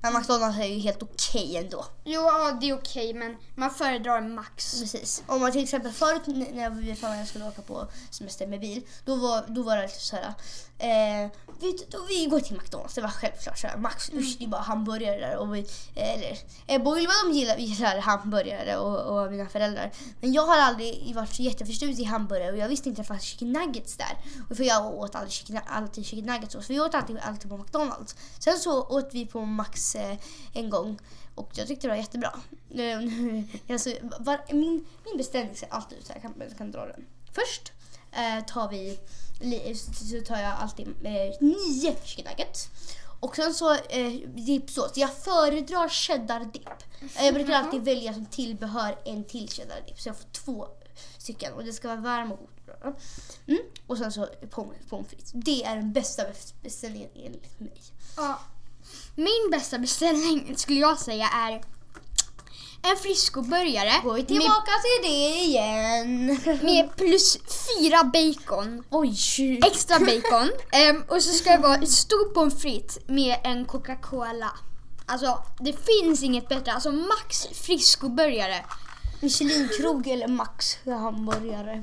Men 0.00 0.12
McDonalds 0.12 0.58
är 0.58 0.64
ju 0.64 0.78
helt 0.78 1.02
okej 1.02 1.56
ändå. 1.56 1.84
Jo, 2.04 2.20
ja, 2.20 2.58
det 2.60 2.68
är 2.68 2.74
okej 2.74 3.14
men 3.14 3.36
man 3.54 3.70
föredrar 3.70 4.20
Max. 4.20 4.80
Precis. 4.80 5.22
Om 5.26 5.40
man 5.40 5.52
till 5.52 5.62
exempel 5.62 5.92
förut 5.92 6.22
när 6.26 6.70
vi 6.70 6.94
familjen 6.94 7.26
skulle 7.26 7.48
åka 7.48 7.62
på 7.62 7.88
semester 8.10 8.46
med 8.46 8.60
bil, 8.60 8.82
då 9.04 9.14
var, 9.14 9.44
då 9.48 9.62
var 9.62 9.76
det 9.76 9.82
lite 9.82 10.00
så 10.00 10.16
här. 10.16 10.34
Eh, 10.80 11.30
vi, 11.60 11.78
då, 11.90 11.98
vi 12.08 12.26
går 12.26 12.40
till 12.40 12.56
McDonalds, 12.56 12.94
det 12.94 13.00
var 13.00 13.08
självklart 13.08 13.58
så 13.58 13.66
här. 13.66 13.76
Max, 13.76 14.10
usch 14.12 14.36
det 14.38 14.44
är 14.44 14.48
bara 14.48 14.60
hamburgare 14.60 15.20
där. 15.20 15.36
Och 15.36 15.54
vi, 15.54 15.66
eller, 15.94 16.38
eh, 16.66 16.82
Boilva 16.82 17.12
de 17.24 17.32
gillar, 17.32 17.56
gillar 17.56 17.98
hamburgare 17.98 18.76
och, 18.76 19.22
och 19.24 19.30
mina 19.30 19.46
föräldrar. 19.48 19.90
Men 20.20 20.32
jag 20.32 20.46
har 20.46 20.58
aldrig 20.58 21.14
varit 21.14 21.34
så 21.34 21.42
jätteförtjust 21.42 22.00
i 22.00 22.04
hamburgare 22.04 22.52
och 22.52 22.58
jag 22.58 22.68
visste 22.68 22.88
inte 22.88 23.00
att 23.00 23.06
det 23.06 23.14
fanns 23.14 23.22
chicken 23.22 23.52
nuggets 23.52 23.96
där. 23.96 24.18
Och 24.50 24.56
för 24.56 24.64
jag 24.64 24.86
åt 24.86 25.14
aldrig 25.14 25.32
chicken, 25.32 25.60
alltid 25.66 26.06
chicken 26.06 26.26
nuggets 26.26 26.52
så 26.52 26.60
vi 26.68 26.80
åt 26.80 26.94
alltid, 26.94 27.18
alltid 27.18 27.50
på 27.50 27.56
McDonalds. 27.56 28.16
Sen 28.38 28.58
så 28.58 28.82
åt 28.82 29.08
vi 29.12 29.26
på 29.26 29.40
Max 29.44 29.87
eh, 29.94 30.16
en 30.52 30.70
gång 30.70 30.98
och 31.34 31.50
jag 31.54 31.66
tyckte 31.68 31.86
det 31.86 31.90
var 31.90 31.96
jättebra. 31.96 32.40
Alltså, 33.70 33.90
var, 34.20 34.40
min, 34.54 34.86
min 35.04 35.16
beställning 35.16 35.56
ser 35.56 35.68
alltid 35.72 35.98
ut 35.98 36.06
så 36.06 36.12
här. 36.12 36.20
Jag 36.22 36.22
kan, 36.22 36.48
jag 36.48 36.58
kan 36.58 36.70
dra 36.70 36.86
den. 36.86 37.06
Först 37.32 37.72
eh, 38.12 38.44
tar 38.44 38.68
vi 38.68 38.98
så 39.84 40.20
tar 40.26 40.38
jag 40.40 40.52
alltid 40.52 40.88
eh, 40.88 41.12
nio 41.40 41.96
chicken 42.04 42.24
nuggets. 42.30 42.68
Och 43.20 43.36
sen 43.36 43.54
så 43.54 43.74
eh, 43.74 44.12
dippsås. 44.26 44.92
Jag 44.96 45.12
föredrar 45.14 45.88
cheddar-dipp. 45.88 46.68
Eh, 47.16 47.24
Jag 47.24 47.34
brukar 47.34 47.52
alltid 47.52 47.82
välja 47.84 48.14
som 48.14 48.26
tillbehör 48.26 48.98
en 49.04 49.24
till 49.24 49.48
cheddar-dipp. 49.48 50.00
Så 50.00 50.08
jag 50.08 50.16
får 50.16 50.28
två 50.30 50.68
stycken 51.18 51.52
och 51.52 51.64
det 51.64 51.72
ska 51.72 51.88
vara 51.88 52.00
varm 52.00 52.32
och 52.32 52.38
god. 52.38 52.94
Mm. 53.46 53.62
Och 53.86 53.98
sen 53.98 54.12
så 54.12 54.26
pommes 54.50 55.08
frites. 55.08 55.32
Det 55.34 55.64
är 55.64 55.76
den 55.76 55.92
bästa 55.92 56.22
beställningen 56.62 57.10
enligt 57.14 57.60
mig. 57.60 57.82
Ja. 58.16 58.38
Min 59.18 59.50
bästa 59.50 59.78
beställning 59.78 60.56
skulle 60.56 60.80
jag 60.80 60.98
säga 60.98 61.28
är 61.28 61.52
en 62.82 62.96
friskoburgare 62.96 63.92
Går 64.04 64.14
vi 64.14 64.20
med, 64.20 64.28
tillbaka 64.28 64.70
till 64.82 65.10
det 65.10 65.44
igen. 65.44 66.26
med 66.62 66.96
plus 66.96 67.38
fyra 67.38 68.04
bacon. 68.04 68.84
Oj! 68.90 69.60
Extra 69.66 69.98
bacon. 69.98 70.50
Ehm, 70.72 71.04
och 71.08 71.22
så 71.22 71.32
ska 71.32 71.50
det 71.50 71.62
vara 71.62 71.74
ett 71.74 71.90
stort 71.90 72.34
pommes 72.34 72.62
frites 72.62 72.98
med 73.06 73.36
en 73.44 73.64
Coca-Cola. 73.64 74.50
Alltså 75.06 75.42
det 75.60 75.72
finns 75.72 76.22
inget 76.22 76.48
bättre. 76.48 76.72
Alltså 76.72 76.92
Max 76.92 77.46
friskoburgare. 77.46 78.64
Michelinkrog 79.20 80.06
eller 80.06 80.28
Max 80.28 80.78
hamburgare. 80.84 81.82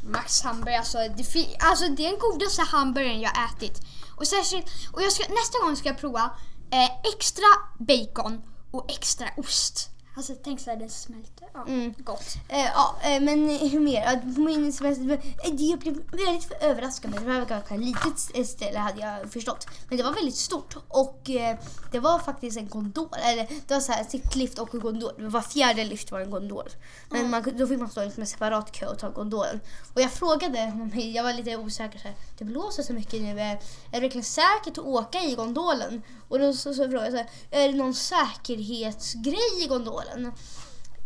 Max 0.00 0.42
hamburgare, 0.42 0.78
alltså 0.78 0.98
det, 0.98 1.56
alltså 1.58 1.88
det 1.88 2.06
är 2.06 2.10
den 2.10 2.18
godaste 2.18 2.62
hamburgaren 2.62 3.20
jag 3.20 3.32
ätit. 3.44 3.80
Och, 4.16 4.26
särskilt, 4.26 4.66
och 4.92 5.02
jag 5.02 5.12
ska, 5.12 5.22
nästa 5.22 5.58
gång 5.58 5.76
ska 5.76 5.88
jag 5.88 5.98
prova 5.98 6.30
eh, 6.72 6.90
extra 7.14 7.44
bacon 7.78 8.42
och 8.70 8.90
extra 8.90 9.26
ost. 9.36 9.90
Alltså 10.16 10.34
tänk 10.44 10.60
så 10.60 10.70
här 10.70 10.76
den 10.76 10.90
smälter. 10.90 11.48
Ja, 11.54 11.64
Mm. 11.68 11.94
Gott. 11.98 12.34
Eh, 12.48 12.64
ja, 12.64 12.96
eh, 13.02 13.20
men 13.20 13.48
hur 13.48 13.80
mer? 13.80 14.34
På 14.34 14.40
min 14.40 14.72
semester, 14.72 15.10
eh, 15.44 15.52
det 15.52 15.76
blev 15.80 15.94
väldigt 16.10 16.52
överraskande. 16.60 17.18
Det 17.18 17.24
var 17.24 17.40
ett 17.42 17.48
ganska 17.48 17.76
litet 17.76 18.30
eh, 18.34 18.44
ställe 18.44 18.78
hade 18.78 19.00
jag 19.00 19.32
förstått. 19.32 19.66
Men 19.88 19.98
det 19.98 20.04
var 20.04 20.12
väldigt 20.12 20.36
stort 20.36 20.76
och 20.88 21.30
eh, 21.30 21.58
det 21.92 21.98
var 22.00 22.18
faktiskt 22.18 22.58
en 22.58 22.68
gondol. 22.68 23.08
Eller 23.24 23.48
det 23.66 23.74
var 23.74 23.80
så 23.80 23.92
här 23.92 24.04
sittlift 24.04 24.58
och 24.58 24.74
en 24.74 24.80
gondol. 24.80 25.12
Var 25.18 25.40
fjärde 25.42 25.84
lift 25.84 26.10
var 26.12 26.20
en 26.20 26.30
gondol. 26.30 26.68
Men 27.10 27.30
man, 27.30 27.42
då 27.56 27.66
fick 27.66 27.78
man 27.78 27.90
stå 27.90 28.02
i 28.02 28.12
en 28.16 28.26
separat 28.26 28.72
kö 28.72 28.86
och 28.86 28.98
ta 28.98 29.10
gondolen. 29.10 29.60
Och 29.94 30.00
jag 30.00 30.12
frågade 30.12 30.72
jag 31.14 31.22
var 31.22 31.32
lite 31.32 31.56
osäker 31.56 31.98
så 31.98 32.08
här, 32.08 32.16
det 32.38 32.44
blåser 32.44 32.82
så 32.82 32.92
mycket 32.92 33.22
nu. 33.22 33.40
Är 33.40 33.58
det 33.92 34.00
verkligen 34.00 34.24
säkert 34.24 34.78
att 34.78 34.84
åka 34.84 35.22
i 35.22 35.34
gondolen? 35.34 36.02
Och 36.28 36.38
då 36.38 36.52
så, 36.52 36.74
så 36.74 36.82
frågade 36.90 37.04
jag 37.04 37.12
så 37.12 37.16
här, 37.16 37.28
är 37.50 37.68
det 37.68 37.78
någon 37.78 37.94
säkerhetsgrej 37.94 39.64
i 39.64 39.66
gondolen? 39.66 40.01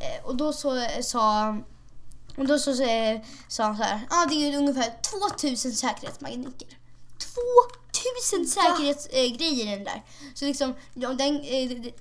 Eh, 0.00 0.24
och 0.24 0.36
då 0.36 0.52
så 0.52 0.76
eh, 0.76 1.00
sa 1.02 1.56
och 2.36 2.46
då 2.46 2.58
så 2.58 2.70
eh, 2.82 3.20
sa 3.48 3.64
han 3.64 3.76
så 3.76 3.82
här, 3.82 4.00
ja 4.10 4.22
ah, 4.22 4.26
det 4.26 4.34
är 4.34 4.58
ungefär 4.58 4.92
2000 5.20 5.72
säkerhetsmagneter. 5.72 6.68
2000 8.30 8.46
säkerhetsgrejer 8.46 9.66
i 9.66 9.76
den 9.76 9.84
där. 9.84 10.02
Så 10.34 10.44
liksom, 10.44 10.74
om 10.94 11.16
den, 11.16 11.40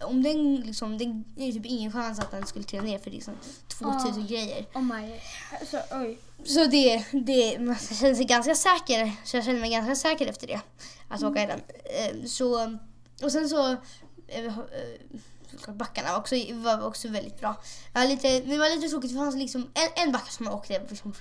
om 0.02 0.24
den 0.24 0.56
liksom, 0.56 0.98
den 0.98 1.26
är 1.38 1.52
typ 1.52 1.66
ingen 1.66 1.92
chans 1.92 2.20
att 2.20 2.32
den 2.32 2.46
skulle 2.46 2.66
trilla 2.66 2.84
ner 2.84 3.00
för 3.00 3.12
liksom 3.12 3.34
2000 3.68 4.22
Ja. 4.22 4.28
grejer. 4.28 4.66
Oh 4.74 4.82
my. 4.82 5.20
Alltså, 5.60 5.80
oj. 5.92 6.20
Så 6.46 6.66
det, 6.66 7.06
det, 7.12 7.60
man 7.60 7.76
känner 7.76 8.16
sig 8.16 8.26
ganska 8.26 8.56
säker, 8.56 9.12
så 9.24 9.38
jag 9.38 9.46
känner 9.46 9.60
mig 9.60 9.70
ganska 9.70 9.96
säker 9.96 10.28
efter 10.28 10.48
det. 10.48 10.62
Att 11.08 11.24
åka 11.24 11.44
i 11.44 11.46
den. 11.46 11.62
Eh, 11.86 12.26
Så, 12.28 12.78
och 13.24 13.32
sen 13.32 13.50
så, 13.50 13.76
såklart 15.52 15.76
backarna 15.76 16.12
var 16.12 16.18
också, 16.20 16.36
var 16.54 16.88
också 16.88 17.08
väldigt 17.08 17.40
bra. 17.40 17.62
Jag 17.94 18.02
var 18.02 18.08
lite, 18.08 18.40
det 18.40 18.58
var 18.58 18.76
lite 18.76 18.90
tråkigt 18.90 19.12
för 19.12 19.18
det 19.18 19.24
fanns 19.26 19.36
liksom 19.36 19.62
en, 19.74 20.04
en 20.06 20.12
backe 20.12 20.32
som 20.32 20.48
åkte 20.48 20.82
liksom 20.90 21.14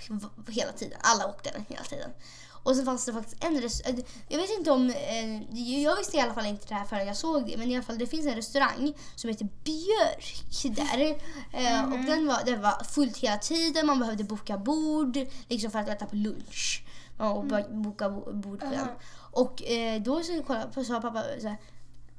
hela 0.48 0.72
tiden. 0.72 0.98
Alla 1.02 1.26
åkte 1.26 1.50
den 1.50 1.64
hela 1.68 1.82
tiden. 1.82 2.10
Och 2.62 2.76
sen 2.76 2.84
fanns 2.84 3.04
det 3.06 3.12
faktiskt 3.12 3.44
en 3.44 3.60
restaurang. 3.60 4.02
Jag 4.28 4.38
vet 4.38 4.50
inte 4.58 4.70
om, 4.70 4.90
eh, 4.90 5.42
jag 5.82 5.96
visste 5.96 6.16
i 6.16 6.20
alla 6.20 6.34
fall 6.34 6.46
inte 6.46 6.66
det 6.68 6.74
här 6.74 6.84
förrän 6.84 7.06
jag 7.06 7.16
såg 7.16 7.46
det. 7.46 7.56
Men 7.56 7.70
i 7.70 7.74
alla 7.74 7.84
fall 7.84 7.98
det 7.98 8.06
finns 8.06 8.26
en 8.26 8.34
restaurang 8.34 8.94
som 9.16 9.30
heter 9.30 9.48
Björk 9.64 10.76
där. 10.76 11.00
Eh, 11.52 11.84
Och 11.84 11.98
den 12.04 12.26
var, 12.26 12.44
den 12.44 12.62
var 12.62 12.84
fullt 12.84 13.16
hela 13.16 13.38
tiden. 13.38 13.86
Man 13.86 13.98
behövde 13.98 14.24
boka 14.24 14.58
bord 14.58 15.18
liksom 15.48 15.70
för 15.70 15.78
att 15.78 15.88
äta 15.88 16.06
på 16.06 16.16
lunch. 16.16 16.84
Och 17.18 17.44
bara 17.44 17.62
boka 17.68 18.10
bo- 18.10 18.32
bord 18.32 18.60
på 18.60 18.66
den. 18.66 18.74
Aha. 18.80 18.88
Och 19.30 19.62
eh, 19.62 20.02
då 20.02 20.22
så 20.22 20.42
kolla, 20.46 20.72
sa 20.84 21.00
pappa 21.00 21.22
så 21.40 21.48
här, 21.48 21.56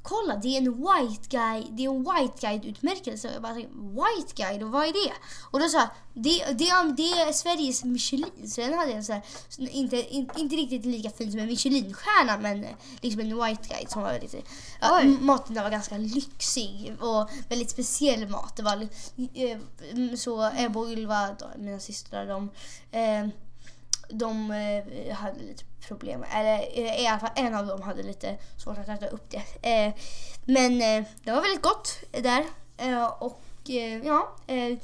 Kolla, 0.07 0.35
det 0.35 0.47
är 0.47 0.57
en 0.57 0.71
white 0.74 1.27
guy, 1.29 1.63
det 1.71 1.85
är 1.85 1.89
en 1.89 2.00
white 2.03 2.47
guide 2.47 2.65
utmärkelse. 2.65 3.29
Jag 3.33 3.41
bara 3.41 3.53
tänkte, 3.53 3.74
white 3.77 4.33
guide, 4.43 4.63
och 4.63 4.69
vad 4.71 4.83
är 4.88 4.93
det? 4.93 5.13
Och 5.51 5.59
då 5.59 5.69
sa 5.69 5.77
jag, 5.77 5.88
det, 6.13 6.45
det, 6.53 6.69
är- 6.69 6.95
det 6.95 7.03
är 7.21 7.31
Sveriges 7.33 7.83
Michelin. 7.83 8.50
Så 8.50 8.62
den 8.62 8.74
hade 8.74 8.91
en 8.93 9.03
så 9.03 9.13
här, 9.13 9.21
inte, 9.57 10.13
inte, 10.15 10.39
inte 10.39 10.55
riktigt 10.55 10.85
lika 10.85 11.09
fin 11.09 11.31
som 11.31 11.39
en 11.39 11.45
Michelinstjärna 11.47 12.38
men 12.38 12.63
eh, 12.63 12.69
liksom 13.01 13.21
en 13.21 13.43
white 13.45 13.67
guide 13.69 13.89
som 13.91 14.01
var 14.01 14.19
lite, 14.21 14.38
ja, 14.81 15.01
maten 15.03 15.55
där 15.55 15.63
var 15.63 15.69
ganska 15.69 15.97
lyxig 15.97 16.93
och 17.00 17.29
väldigt 17.50 17.69
speciell 17.69 18.27
mat. 18.29 18.55
Det 18.55 18.63
var, 18.63 18.88
eh, 19.33 19.57
så 20.17 20.51
Ebba 20.57 20.79
och 20.79 20.89
Ylva, 20.89 21.35
mina 21.57 21.79
systrar, 21.79 22.25
de 22.27 22.50
eh, 22.91 23.27
de 24.09 24.51
eh, 24.51 25.15
hade 25.15 25.39
lite 25.39 25.63
problem. 25.88 26.25
Eller 26.31 26.57
eh, 26.57 27.01
i 27.03 27.07
alla 27.07 27.19
fall 27.19 27.29
en 27.35 27.55
av 27.55 27.67
dem 27.67 27.81
hade 27.81 28.03
lite 28.03 28.38
svårt 28.57 28.77
att 28.77 28.89
äta 28.89 29.07
upp 29.07 29.29
det. 29.29 29.69
Eh, 29.69 29.93
men 30.45 30.81
eh, 30.81 31.07
det 31.24 31.31
var 31.31 31.41
väldigt 31.41 31.62
gott 31.62 32.00
där. 32.12 32.45
Eh, 32.77 33.05
och 33.05 33.41
eh, 33.69 34.05
ja. 34.05 34.35
Eh, 34.47 34.77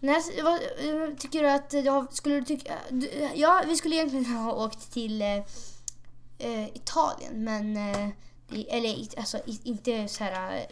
när, 0.00 0.42
vad, 0.42 0.54
eh, 0.54 1.16
tycker 1.16 1.42
du 1.42 1.48
att 1.48 1.72
jag 1.72 2.12
skulle 2.12 2.34
du 2.34 2.44
tycka... 2.44 2.74
du- 2.90 3.30
Ja, 3.34 3.62
vi 3.66 3.76
skulle 3.76 3.94
egentligen 3.94 4.26
ha 4.26 4.52
åkt 4.64 4.92
till 4.92 5.22
eh, 5.22 5.36
eh 6.38 6.68
Italien 6.76 7.44
men 7.44 7.76
eh, 7.76 8.08
eller 8.68 9.18
alltså, 9.18 9.38
inte 9.64 10.08
så 10.08 10.24
här 10.24 10.66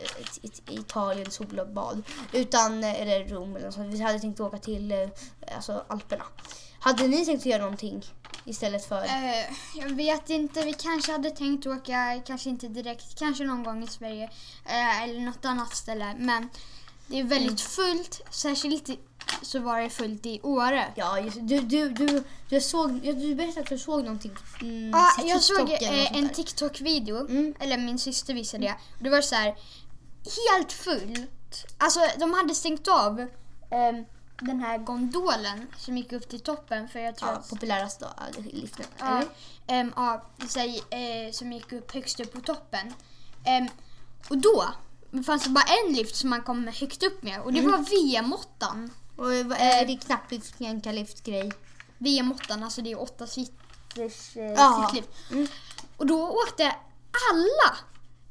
Italien 0.71 1.31
sol 1.31 1.59
och 1.59 1.69
bad 1.69 2.03
utan 2.33 2.85
eller 2.85 3.25
Rom 3.25 3.57
eller 3.57 3.71
så. 3.71 3.83
Vi 3.83 4.01
hade 4.01 4.21
tänkt 4.21 4.41
åka 4.41 4.59
till 4.59 4.93
eh, 4.93 5.09
alltså 5.57 5.85
Alperna. 5.89 6.25
Hade 6.85 7.09
ni 7.09 7.27
tänkt 7.27 7.47
göra 7.47 7.63
någonting 7.63 8.05
istället 8.45 8.85
för... 8.89 9.05
Eh, 9.05 9.45
jag 9.75 9.89
vet 9.95 10.31
inte, 10.31 10.63
vi 10.65 10.73
kanske 10.73 11.13
hade 11.13 11.31
tänkt 11.31 11.67
åka, 11.67 12.23
kanske 12.27 12.51
inte 12.51 12.69
direkt, 12.69 13.19
kanske 13.19 13.45
någon 13.45 13.63
gång 13.65 13.83
i 13.85 13.87
Sverige 13.87 14.25
eh, 14.65 15.03
eller 15.03 15.21
något 15.21 15.45
annat 15.45 15.75
ställe. 15.77 16.15
Men 16.19 16.49
det 17.07 17.19
är 17.21 17.25
väldigt 17.25 17.61
fullt, 17.61 18.21
särskilt 18.31 18.89
i- 18.89 18.99
så 19.43 19.59
var 19.59 19.81
det 19.81 19.91
fullt 19.91 20.27
i 20.27 20.41
Åre. 20.43 20.93
Ja, 20.95 21.21
just, 21.21 21.37
du, 21.41 21.61
du, 21.61 21.89
du, 21.89 22.25
du, 22.49 22.61
såg, 22.61 22.91
du 23.03 23.35
berättade 23.35 23.61
att 23.61 23.69
du 23.69 23.79
såg 23.79 24.05
någonting 24.05 24.33
mm, 24.61 24.91
Ja, 24.91 25.11
jag 25.25 25.43
såg 25.43 25.69
TikTok 25.69 25.83
eh, 25.83 26.17
en. 26.17 26.29
TikTok-video, 26.29 27.17
Mm. 27.29 27.55
eller 27.61 27.77
min 27.79 27.99
syster 27.99 28.35
visade 28.35 28.63
det. 28.67 28.75
Det 29.01 29.11
var 29.11 29.21
så 29.23 29.35
här 29.35 29.55
helt 30.49 30.73
fullt. 30.73 31.67
Alltså 31.79 32.01
de 32.19 32.35
hade 32.35 32.55
stängt 32.55 32.89
av 32.89 33.21
ehm, 33.71 34.05
den 34.41 34.61
här 34.61 34.79
gondolen 34.79 35.67
som 35.79 35.97
gick 35.99 36.13
upp 36.13 36.29
till 36.29 36.41
toppen 36.41 36.89
för 36.89 36.99
jag 36.99 37.17
tror 37.17 37.31
Ja, 37.31 37.37
att 37.37 37.49
populärast 37.51 38.01
då, 38.01 38.07
liften. 38.53 38.87
Ja, 38.99 39.07
Eller? 39.07 39.29
ehm, 39.67 39.93
ja 39.97 40.25
här, 40.57 40.67
eh, 41.27 41.33
som 41.33 41.53
gick 41.53 41.73
upp 41.73 41.95
högst 41.95 42.21
upp 42.21 42.33
på 42.33 42.41
toppen. 42.41 42.95
Ehm, 43.45 43.69
och 44.29 44.39
då 44.39 44.65
fanns 45.27 45.45
det 45.45 45.51
bara 45.51 45.65
en 45.87 45.93
lift 45.93 46.17
som 46.17 46.31
man 46.31 46.43
kom 46.43 46.67
högt 46.67 47.03
upp 47.03 47.23
med 47.23 47.41
och 47.43 47.53
det 47.53 47.59
Mm. 47.59 47.71
var 47.71 47.79
VM-8. 47.79 48.91
Och 49.17 49.25
vad 49.51 49.59
är 49.59 49.87
det 49.87 49.97
knapplyft, 49.97 50.61
jänkarlyft 50.61 51.25
grej? 51.25 51.53
VM-8, 51.99 52.65
alltså 52.65 52.83
det 52.83 52.93
är 52.93 53.01
åtta 53.03 53.27
sitters 53.27 54.37
eh, 54.37 54.81
sittlift. 54.87 55.09
Mm. 55.31 55.47
Och 55.97 56.07
då 56.07 56.29
åkte 56.31 56.67
alla 57.33 57.77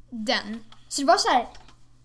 den. 0.10 0.60
Så 0.88 1.01
det 1.01 1.07
var 1.07 1.17
så 1.17 1.29
här 1.29 1.50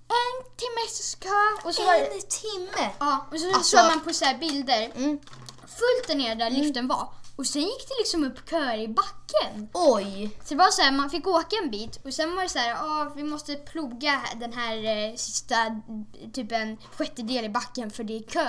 en 0.09 0.45
timmes 0.57 1.15
kö 1.15 1.69
och 1.69 1.75
så 1.75 1.85
var 1.85 1.93
det, 1.93 2.07
En 2.07 2.21
timme! 2.21 2.91
ja, 2.99 3.27
och 3.33 3.41
så 3.41 3.55
Alltså- 3.55 3.77
såg 3.77 3.87
man 3.87 4.01
på 4.05 4.13
så 4.13 4.25
här 4.25 4.39
bilder 4.39 4.91
Mm. 4.97 5.19
fullt 5.61 6.07
där 6.09 6.15
nere 6.15 6.35
där 6.35 6.51
liften 6.51 6.89
var. 6.89 7.09
Och 7.37 7.47
sen 7.47 7.63
gick 7.63 7.89
det 7.89 7.95
liksom 7.99 8.25
upp 8.25 8.51
köer 8.51 8.79
i 8.79 8.89
backen. 8.89 9.69
Oj! 9.73 10.31
Så 10.45 10.49
det 10.49 10.55
var 10.55 10.71
så 10.71 10.83
här, 10.83 10.93
man 10.93 11.11
fick 11.11 11.27
åka 11.27 11.57
en 11.63 11.71
bit 11.71 11.99
och 12.05 12.15
sen 12.15 12.37
var 12.37 12.43
det 12.43 12.49
så 12.49 12.59
här, 12.59 12.69
ja 12.69 13.13
vi 13.17 13.23
måste 13.23 13.55
ploga 13.55 14.23
den 14.37 14.53
här 14.53 14.77
eh, 14.85 15.15
sista, 15.17 15.67
eh, 15.67 16.31
typ 16.33 16.53
en 16.53 16.77
sjättedel 16.97 17.45
i 17.45 17.49
backen 17.49 17.91
för 17.91 18.05
det 18.05 18.17
är 18.17 18.23
kö. 18.23 18.49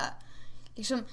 Liksom, 0.75 1.03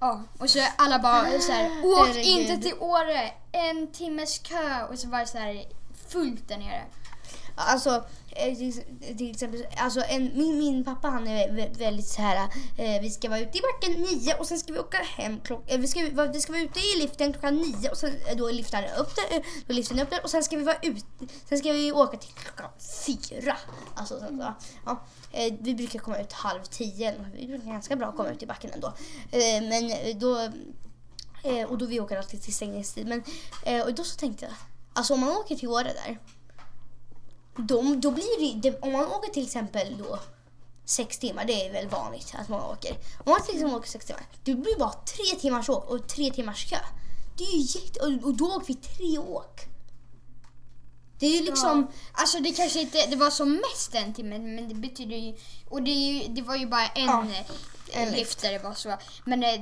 ja, 0.00 0.22
och 0.38 0.50
så 0.50 0.66
alla 0.78 0.98
bara 0.98 1.40
så 1.40 1.52
här, 1.52 1.84
åk 1.84 2.06
Herregud. 2.06 2.26
inte 2.26 2.56
till 2.68 2.78
Åre, 2.80 3.32
en 3.52 3.92
timmes 3.92 4.38
kö 4.38 4.84
och 4.84 4.98
så 4.98 5.08
var 5.08 5.18
det 5.18 5.26
så 5.26 5.38
här 5.38 5.64
fullt 6.08 6.48
där 6.48 6.56
nere. 6.58 6.84
Alltså, 7.56 8.04
eh, 8.30 8.56
till, 9.16 9.30
exempel, 9.30 9.66
alltså 9.76 10.00
en, 10.08 10.30
min, 10.34 10.58
min 10.58 10.84
pappa 10.84 11.08
han 11.08 11.26
är 11.28 11.74
väldigt 11.78 12.06
så 12.06 12.22
här. 12.22 12.48
Eh, 12.78 13.00
vi 13.02 13.10
ska 13.10 13.28
vara 13.28 13.40
ute 13.40 13.58
i 13.58 13.60
backen 13.60 14.02
nio 14.02 14.34
och 14.34 14.46
sen 14.46 14.58
ska 14.58 14.72
vi 14.72 14.78
åka 14.78 14.96
hem 14.96 15.40
klockan... 15.40 15.64
Eh, 15.68 15.78
vi, 15.80 15.88
ska, 15.88 16.10
vara- 16.12 16.32
vi 16.32 16.40
ska 16.40 16.52
vara 16.52 16.62
ute 16.62 16.80
i 16.80 16.98
liften 17.02 17.32
klockan 17.32 17.54
nio 17.56 17.90
och 17.90 17.96
sen 17.96 18.12
eh, 18.28 18.36
då 18.36 18.48
är 18.48 18.52
liften 18.52 18.84
upp 18.98 19.16
där, 19.16 19.36
eh, 19.36 19.42
då 19.66 19.72
är 19.72 19.74
liften 19.74 19.98
upp 20.00 20.10
där 20.10 20.20
och 20.24 20.30
sen 20.30 20.44
ska 20.44 20.56
vi 20.56 20.64
vara 20.64 20.76
ute... 20.82 21.00
Sen 21.48 21.58
ska 21.58 21.72
vi 21.72 21.92
åka 21.92 22.16
till 22.16 22.30
klockan 22.34 22.70
fyra. 23.06 23.56
Alltså, 23.94 24.20
så, 24.20 24.26
så, 24.26 24.54
ja, 24.86 25.00
eh, 25.32 25.54
vi 25.60 25.74
brukar 25.74 25.98
komma 25.98 26.18
ut 26.18 26.32
halv 26.32 26.62
tio. 26.62 27.14
Vi 27.34 27.46
brukar 27.46 27.66
ganska 27.66 27.96
bra 27.96 28.12
komma 28.12 28.28
ut 28.30 28.42
i 28.42 28.46
backen 28.46 28.70
ändå. 28.74 28.86
Eh, 29.30 29.62
men 29.62 29.92
då... 30.18 30.38
Eh, 31.42 31.64
och 31.70 31.78
då 31.78 31.86
vi 31.86 32.00
åker 32.00 32.16
alltid 32.16 32.42
till 32.42 32.54
stängningstid. 32.54 33.06
Men, 33.06 33.22
eh, 33.62 33.80
och 33.86 33.94
då 33.94 34.04
så 34.04 34.16
tänkte 34.16 34.44
jag, 34.44 34.54
alltså 34.92 35.14
om 35.14 35.20
man 35.20 35.30
åker 35.30 35.56
till 35.56 35.68
Åre 35.68 35.92
där 36.04 36.18
de, 37.56 38.00
då 38.00 38.10
blir 38.10 38.54
det, 38.60 38.80
om 38.80 38.92
man 38.92 39.04
åker 39.04 39.30
till 39.32 39.44
exempel 39.44 39.98
då 39.98 40.18
sex 40.84 41.18
timmar, 41.18 41.44
det 41.44 41.66
är 41.66 41.72
väl 41.72 41.88
vanligt 41.88 42.34
att 42.34 42.48
man 42.48 42.60
åker. 42.60 42.90
Om 42.92 43.30
man 43.32 43.42
till 43.42 43.54
exempel 43.54 43.76
åker 43.76 43.88
sex 43.88 44.06
timmar, 44.06 44.22
det 44.44 44.54
blir 44.54 44.78
bara 44.78 44.92
tre 44.92 45.40
timmars 45.40 45.68
åk 45.68 45.90
och 45.90 46.08
tre 46.08 46.30
timmars 46.30 46.70
kö. 46.70 46.76
Det 47.38 47.44
är 47.44 47.56
ju 47.56 47.80
jätte... 47.80 48.00
Och, 48.00 48.28
och 48.28 48.34
då 48.34 48.44
åker 48.44 48.66
vi 48.66 48.74
tre 48.74 49.18
åk. 49.18 49.60
Det 51.18 51.26
är 51.26 51.40
ju 51.40 51.44
liksom... 51.44 51.86
Ja. 51.90 51.98
Alltså 52.12 52.40
det 52.40 52.52
kanske 52.52 52.80
inte, 52.80 53.06
det 53.06 53.16
var 53.16 53.30
som 53.30 53.52
mest 53.52 53.94
en 53.94 54.14
timme 54.14 54.38
men 54.38 54.68
det 54.68 54.74
betyder 54.74 55.16
ju, 55.16 55.36
och 55.68 55.82
det, 55.82 55.90
ju, 55.90 56.28
det 56.28 56.42
var 56.42 56.56
ju 56.56 56.66
bara 56.66 56.86
en, 56.86 57.06
Ja, 57.06 57.24
eh, 57.92 58.02
en 58.02 58.12
lift 58.12 58.42
där 58.42 58.52
det 58.52 58.58
var 58.58 58.74
så. 58.74 58.96
Men 59.24 59.42
eh, 59.42 59.60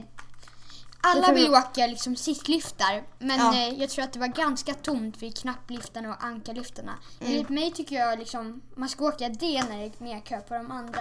alla 1.02 1.32
vill 1.32 1.42
vi- 1.50 1.56
åka 1.56 1.86
liksom 1.86 2.16
sittliftar 2.16 3.02
men 3.18 3.38
Ja. 3.38 3.54
eh, 3.56 3.80
jag 3.80 3.90
tror 3.90 4.04
att 4.04 4.12
det 4.12 4.18
var 4.18 4.26
ganska 4.26 4.74
tomt 4.74 5.22
vid 5.22 5.36
knappliftarna 5.38 6.08
och 6.08 6.24
ankarliftarna. 6.24 6.92
Mm. 7.20 7.32
Enligt 7.32 7.48
mig 7.48 7.70
tycker 7.72 7.96
jag 7.96 8.18
liksom 8.18 8.60
man 8.74 8.88
ska 8.88 9.04
åka 9.04 9.28
det 9.28 9.62
när 9.62 9.78
det 9.78 9.84
är 9.84 9.92
mer 10.04 10.20
kö 10.20 10.40
på 10.40 10.54
de 10.54 10.70
andra. 10.70 11.00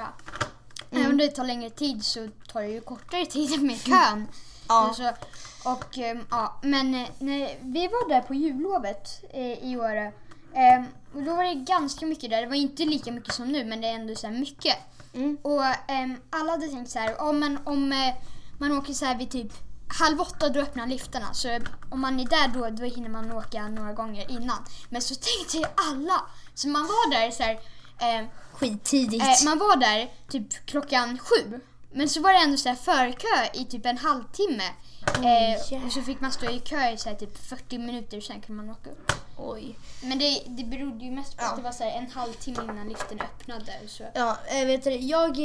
Mm. 0.91 1.01
Även 1.03 1.11
om 1.11 1.17
det 1.17 1.27
tar 1.27 1.45
längre 1.45 1.69
tid 1.69 2.05
så 2.05 2.27
tar 2.51 2.61
det 2.61 2.67
ju 2.67 2.81
kortare 2.81 3.25
tid 3.25 3.61
med 3.63 3.81
kön. 3.81 4.27
Ja. 4.67 4.93
Så, 4.97 5.11
och 5.69 5.97
ehm, 5.97 6.25
ja, 6.31 6.59
men 6.63 6.95
eh, 6.95 7.07
när 7.19 7.57
vi 7.61 7.87
var 7.87 8.09
där 8.09 8.21
på 8.21 8.33
jullovet 8.33 9.23
eh, 9.33 9.63
i 9.71 9.77
Åre. 9.77 10.11
ehm, 10.55 10.85
och 11.15 11.23
då 11.23 11.33
var 11.35 11.43
det 11.43 11.53
ganska 11.53 12.05
mycket 12.05 12.29
där. 12.29 12.41
Det 12.41 12.47
var 12.47 12.55
inte 12.55 12.85
lika 12.85 13.11
mycket 13.11 13.33
som 13.33 13.47
nu 13.51 13.65
men 13.65 13.81
det 13.81 13.87
är 13.87 13.93
ändå 13.95 14.15
så 14.15 14.29
mycket. 14.29 14.77
Mm. 15.13 15.37
Och 15.41 15.63
ehm, 15.87 16.15
alla 16.29 16.51
hade 16.51 16.67
tänkt 16.67 16.91
så 16.91 16.99
här, 16.99 17.13
oh, 17.13 17.33
men 17.33 17.59
om 17.63 17.91
eh, 17.91 18.13
man 18.57 18.71
åker 18.77 18.93
så 18.93 19.05
här 19.05 19.17
vid 19.17 19.31
typ 19.31 19.53
halv 19.93 20.21
åtta 20.21 20.49
då 20.49 20.59
öppnar 20.59 20.87
liftarna. 20.87 21.33
Så 21.33 21.59
om 21.89 22.01
man 22.01 22.19
är 22.19 22.25
där 22.25 22.47
då, 22.47 22.69
då 22.69 22.83
hinner 22.83 23.09
man 23.09 23.31
åka 23.31 23.67
några 23.67 23.93
gånger 23.93 24.31
innan. 24.31 24.65
Men 24.89 25.01
så 25.01 25.15
tänkte 25.29 25.57
ju 25.57 25.63
alla. 25.75 26.21
Så 26.53 26.67
man 26.67 26.83
var 26.83 27.11
där 27.11 27.31
så 27.31 27.43
här, 27.43 27.59
eh, 27.99 28.27
Skittidigt. 28.53 29.23
Eh, 29.23 29.45
man 29.45 29.59
var 29.59 29.75
där 29.75 30.11
typ 30.29 30.65
klockan 30.65 31.17
sju. 31.17 31.59
Men 31.93 32.09
så 32.09 32.21
var 32.21 32.33
det 32.33 32.39
ändå 32.39 32.57
så 32.57 32.69
här 32.69 32.75
förkö 32.75 33.59
i 33.59 33.65
typ 33.65 33.85
en 33.85 33.97
halvtimme. 33.97 34.69
Eh, 35.17 35.23
yeah. 35.73 35.85
och 35.85 35.91
så 35.91 36.01
fick 36.01 36.21
man 36.21 36.31
stå 36.31 36.49
i 36.49 36.59
kö 36.59 36.89
i 36.89 36.97
så 36.97 37.09
här 37.09 37.15
typ 37.15 37.47
40 37.47 37.77
minuter 37.77 38.21
sen 38.21 38.41
kunde 38.41 38.63
man 38.63 38.71
åka 38.75 38.89
upp. 38.89 39.11
Oj. 39.43 39.75
Men 40.03 40.19
det, 40.19 40.41
det 40.47 40.63
berodde 40.63 41.05
ju 41.05 41.11
mest 41.11 41.37
på 41.37 41.43
Ja. 41.43 41.49
att 41.49 41.55
det 41.57 41.61
var 41.61 41.71
så 41.71 41.83
en 41.83 42.11
halvtimme 42.11 42.63
innan 42.63 42.89
liften 42.89 43.19
öppnade. 43.21 43.71
Så. 43.87 44.03
Ja, 44.13 44.37
äh, 44.47 44.65
vet 44.65 44.83
du, 44.83 44.91
jag 44.91 45.37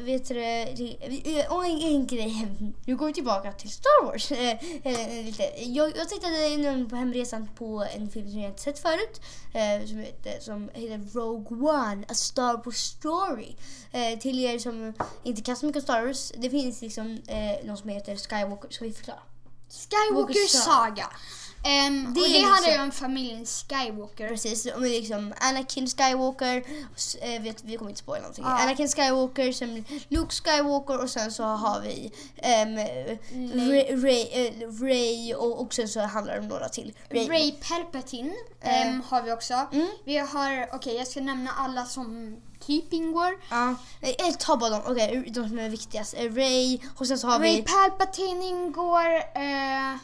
vet 0.00 0.28
du, 0.28 0.34
det- 0.34 1.46
och 1.50 1.64
en, 1.66 1.80
en 1.80 2.06
grej. 2.06 2.46
Nu 2.86 2.96
går 2.96 3.06
vi 3.06 3.12
tillbaka 3.12 3.52
till 3.52 3.70
Star 3.70 4.04
Wars. 4.06 4.32
Eh, 4.32 4.50
eh, 4.84 5.24
lite. 5.24 5.42
Jag, 5.64 5.96
jag 5.96 6.08
tittade 6.08 6.86
på 6.90 6.96
hemresan 6.96 7.48
på 7.58 7.86
en 7.96 8.10
film 8.10 8.30
som 8.30 8.40
jag 8.40 8.50
inte 8.50 8.62
sett 8.62 8.78
förut. 8.78 9.20
Eh, 9.54 9.86
som, 9.88 9.98
heter, 9.98 10.40
som 10.40 10.70
heter 10.74 11.18
Rogue 11.18 11.58
One, 11.70 12.04
A 12.08 12.14
Star 12.14 12.62
Wars 12.64 12.76
Story. 12.76 13.54
Eh, 13.92 14.18
till 14.18 14.44
er 14.44 14.58
som 14.58 14.92
inte 15.22 15.42
kan 15.42 15.56
så 15.56 15.66
mycket 15.66 15.76
om 15.82 15.82
Star 15.82 16.06
Wars. 16.06 16.32
Det 16.36 16.50
finns 16.50 16.82
liksom 16.82 17.18
eh, 17.26 17.64
någon 17.66 17.76
som 17.76 17.88
heter 17.90 18.16
Skywalker. 18.16 18.68
Ska 18.70 18.84
vi 18.84 18.92
förklara? 18.92 19.18
Skywalker 19.72 20.46
Saga. 20.48 21.10
Ehm, 21.64 22.14
Det 22.14 22.20
och 22.20 22.26
det 22.26 22.32
liksom- 22.32 22.50
handlar 22.50 22.72
ju 22.72 22.82
om 22.82 22.90
familjen 22.90 23.46
Skywalker. 23.46 24.28
Precis, 24.28 24.66
och 24.66 24.80
liksom 24.82 25.34
Anakin 25.40 25.86
Skywalker, 25.88 26.56
eh, 27.20 27.42
vet, 27.42 27.64
vi 27.64 27.76
kommer 27.76 27.90
inte 27.90 27.98
spoila 28.00 28.20
någonting. 28.20 28.44
Ja. 28.44 28.62
Anakin 28.62 28.88
Skywalker, 28.88 29.52
sen 29.52 29.84
Luke 30.08 30.34
Skywalker 30.34 31.02
och 31.02 31.10
sen 31.10 31.32
så 31.32 31.42
har 31.44 31.80
vi 31.80 32.12
um, 32.36 32.76
Ray, 33.70 33.96
Ray, 34.02 34.22
eh, 34.46 34.70
Ray 34.82 35.34
och, 35.34 35.60
och 35.60 35.74
sen 35.74 35.88
så 35.88 36.00
handlar 36.00 36.34
det 36.34 36.40
om 36.40 36.48
några 36.48 36.68
till. 36.68 36.92
Ray 37.10 37.52
Palpatine 37.68 38.32
Eh. 38.60 38.86
ehm, 38.86 39.02
har 39.08 39.22
vi 39.22 39.32
också. 39.32 39.54
Mm. 39.72 39.88
Vi 40.04 40.16
har, 40.18 40.68
okej 40.72 40.96
jag 40.96 41.06
ska 41.06 41.20
nämna 41.20 41.50
alla 41.58 41.84
som 41.84 42.36
typ 42.66 42.92
ingår. 42.92 43.38
Ja, 43.50 43.74
eh, 44.00 44.34
ta 44.38 44.56
bara 44.56 44.70
dem, 44.70 44.82
okej, 44.86 45.24
de 45.30 45.48
som 45.48 45.58
är 45.58 45.68
viktigast. 45.68 46.14
Eh, 46.14 46.34
Ray 46.34 46.78
och 46.96 47.06
sen 47.06 47.18
så 47.18 47.26
har 47.26 47.38
Ray 47.38 47.56
vi... 47.56 47.62
Palpatine 47.62 48.44
ingår. 48.44 49.06
Eh, 49.34 49.96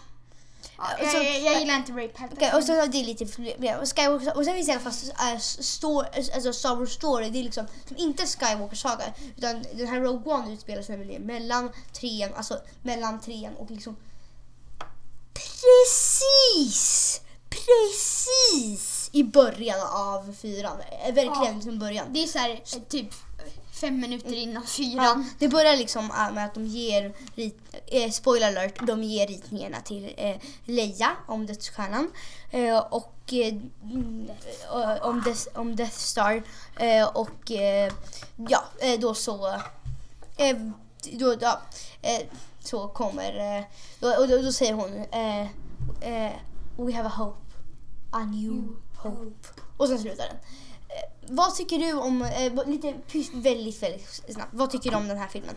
ja, 0.79 0.85
så- 1.11 1.17
jag, 1.17 1.41
jag 1.41 1.61
gillar 1.61 1.77
inte 1.77 1.93
Ray 1.93 2.09
Palpatine. 2.09 2.49
Okej, 2.49 2.59
och 2.59 2.65
så 2.65 2.73
har 2.81 2.87
det 2.87 3.03
lite 3.03 3.27
fler. 3.27 3.81
Och, 3.81 3.89
Skywalker, 3.97 4.37
och 4.37 4.45
sen 4.45 4.55
finns 4.55 4.67
det 4.67 4.73
i 4.73 4.77
alla 4.77 4.91
fall 4.91 5.33
äh, 5.35 5.39
stor, 5.41 6.07
alltså 6.35 6.53
Star 6.53 6.77
Wars 6.77 6.93
Story. 6.95 7.31
Det 7.31 7.39
är 7.39 7.45
liksom 7.45 7.67
som 7.89 7.97
inte 7.97 8.27
Skywalker 8.27 8.77
Saga. 8.77 9.05
Utan 9.37 9.65
den 9.75 9.87
här 9.87 10.01
Rogue 10.01 10.33
One 10.35 10.53
utspelar 10.53 10.83
sig 10.83 10.97
nämligen 10.97 11.23
mellan 11.23 11.71
trean, 11.93 12.35
alltså 12.35 12.61
mellan 12.83 13.21
trean 13.21 13.55
och 13.57 13.71
liksom 13.71 13.97
precis, 15.35 17.21
precis 17.51 18.98
i 19.13 19.25
början 19.25 19.81
av 19.93 20.33
fyran. 20.33 20.77
Eh, 20.81 21.15
Verkligen 21.15 21.45
Ja. 21.45 21.53
liksom 21.55 21.79
början. 21.79 22.07
Det 22.13 22.23
är 22.23 22.27
så 22.27 22.39
här, 22.39 22.51
eh, 22.51 22.83
typ 22.89 23.09
fem 23.81 24.01
minuter 24.01 24.35
innan 24.35 24.63
Ja, 24.63 24.69
fyran. 24.69 25.31
det 25.39 25.49
börjar 25.49 25.77
liksom 25.77 26.05
äh, 26.11 26.33
med 26.35 26.45
att 26.45 26.55
de 26.55 26.67
ger, 26.67 27.15
rit, 27.35 27.59
eh, 27.87 28.11
spoiler 28.11 28.49
alert, 28.49 28.87
de 28.87 29.03
ger 29.03 29.27
ritningarna 29.27 29.81
till 29.81 30.15
eh, 30.17 30.37
Leia 30.65 31.11
om 31.27 31.47
dödsstjärnan 31.47 32.11
eh, 32.51 32.79
och 32.79 33.15
eh, 33.33 33.55
mm, 33.83 34.31
eh, 34.75 35.03
om, 35.03 35.23
Death, 35.25 35.49
om 35.55 35.77
Death 35.77 35.97
Star 35.97 36.43
eh, 36.77 37.09
och 37.09 37.51
eh, 37.51 37.93
ja, 38.49 38.65
eh, 38.81 39.01
då 39.01 39.15
så 39.15 39.49
eh, 40.37 40.57
då, 41.13 41.35
ja, 41.41 41.61
eh, 42.03 42.21
så 42.61 42.89
kommer, 42.89 43.59
eh, 43.59 43.65
då, 44.01 44.09
och 44.09 44.29
då, 44.29 44.39
då 44.43 44.53
säger 44.53 44.73
hon 44.73 45.05
eh, 45.13 45.41
eh, 46.01 46.33
We 46.77 46.93
have 46.93 47.09
a 47.09 47.13
hope, 47.17 47.39
a 48.11 48.19
new 48.25 48.77
hope. 49.03 49.49
Och 49.77 49.89
sen 49.89 49.99
slutar 49.99 50.25
den. 50.27 50.37
Eh, 50.89 51.35
vad 51.35 51.55
tycker 51.55 51.79
du 51.79 51.93
om, 51.93 52.23
eh, 52.23 52.67
lite 52.67 52.95
väldigt, 53.33 53.83
väldigt 53.83 54.21
snabbt, 54.35 54.51
vad 54.53 54.71
tycker 54.71 54.91
du 54.91 54.97
om 54.97 55.09
den 55.09 55.19
här 55.19 55.29
filmen? 55.29 55.55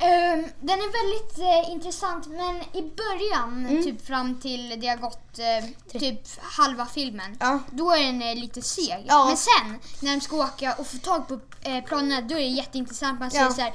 Ehm, 0.00 0.44
den 0.60 0.78
är 0.78 0.92
väldigt 1.02 1.38
eh, 1.66 1.72
intressant 1.72 2.26
men 2.26 2.56
i 2.56 2.82
början, 2.96 3.66
Mm. 3.66 3.84
typ 3.84 4.06
fram 4.06 4.40
till 4.40 4.80
det 4.80 4.86
har 4.86 4.96
gått 4.96 5.38
eh, 5.38 5.98
typ 6.00 6.20
halva 6.40 6.86
filmen. 6.86 7.36
Ja. 7.40 7.58
Då 7.70 7.90
är 7.92 8.02
den 8.06 8.22
eh, 8.22 8.34
lite 8.34 8.62
seg. 8.62 9.04
Ja. 9.08 9.26
Men 9.26 9.36
sen 9.36 9.78
när 10.00 10.14
de 10.14 10.20
ska 10.20 10.36
åka 10.36 10.74
och 10.78 10.86
få 10.86 10.98
tag 10.98 11.28
på 11.28 11.40
eh, 11.62 11.84
planerna 11.84 12.20
då 12.20 12.34
är 12.34 12.38
det 12.40 12.46
jätteintressant. 12.46 13.20
Man 13.20 13.30
ser 13.30 13.38
Ja. 13.40 13.50
så 13.52 13.60
här, 13.60 13.74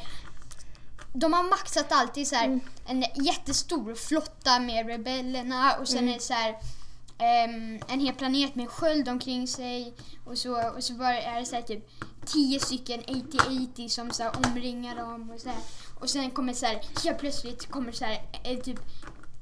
de 1.14 1.34
har 1.34 1.44
maxat 1.44 1.92
alltid 1.92 2.28
så 2.28 2.36
här, 2.36 2.46
Mm. 2.46 2.62
en 2.88 3.04
jättestor 3.26 3.96
flotta 3.96 4.60
med 4.60 4.88
rebellerna 4.88 5.76
och 5.80 5.88
sen 5.88 5.98
Mm. 5.98 6.10
är 6.10 6.14
det 6.14 6.24
så 6.24 6.34
här, 6.34 6.56
ehm, 7.18 7.80
en 7.88 8.00
hel 8.00 8.16
planet 8.16 8.56
med 8.56 8.70
sköld 8.70 9.10
omkring 9.10 9.48
sig 9.48 9.94
och 10.26 10.38
så, 10.38 10.70
och 10.70 10.84
så 10.84 10.94
var, 10.94 11.12
är 11.14 11.40
det 11.40 11.46
så 11.46 11.56
här, 11.56 11.62
typ 11.64 11.90
tio 12.26 12.60
stycken 12.60 13.02
80-80 13.02 13.88
som 13.88 14.12
så 14.12 14.24
här, 14.24 14.32
omringar 14.46 14.96
dem 14.96 15.30
och 15.32 15.40
så 15.40 15.50
här. 15.50 15.60
Och 16.00 16.10
sen 16.10 16.32
kommer 16.32 16.54
så 16.54 16.66
här, 16.66 16.82
helt 17.04 17.18
plötsligt 17.20 17.72
kommer 17.72 17.92
så 17.92 18.06
här, 18.06 18.22
eh, 18.44 18.60
typ 18.60 18.80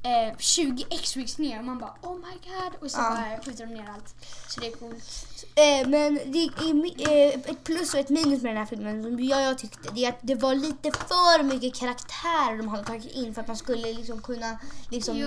eh, 0.03 0.37
20 0.37 0.85
X-Wings 0.89 1.37
ner 1.37 1.59
och 1.59 1.65
man 1.65 1.79
bara 1.79 1.95
oh 2.01 2.15
my 2.17 2.33
god 2.49 2.73
och 2.81 2.91
så 2.91 2.97
Ja. 2.99 3.09
bara 3.09 3.43
skjuter 3.43 3.65
de 3.65 3.73
ner 3.73 3.89
allt. 3.89 4.15
Så 4.49 4.59
det 4.59 4.67
är 4.67 4.71
coolt. 4.71 5.27
Eh, 5.55 5.87
men 5.87 6.19
det 6.25 6.39
är 6.39 7.27
eh, 7.27 7.39
ett 7.51 7.63
plus 7.63 7.93
och 7.93 7.99
ett 7.99 8.09
minus 8.09 8.41
med 8.41 8.51
den 8.51 8.57
här 8.57 8.65
filmen 8.65 9.03
som 9.03 9.23
jag, 9.23 9.43
jag 9.43 9.57
tyckte. 9.57 9.89
Det 9.93 10.05
är 10.05 10.09
att 10.09 10.19
det 10.21 10.35
var 10.35 10.55
lite 10.55 10.91
för 10.91 11.43
mycket 11.43 11.75
karaktärer 11.75 12.57
de 12.57 12.67
hade 12.67 12.83
tagit 12.83 13.15
in 13.15 13.33
för 13.33 13.41
att 13.41 13.47
man 13.47 13.57
skulle 13.57 13.93
liksom 13.93 14.21
kunna 14.21 14.57
liksom, 14.89 15.17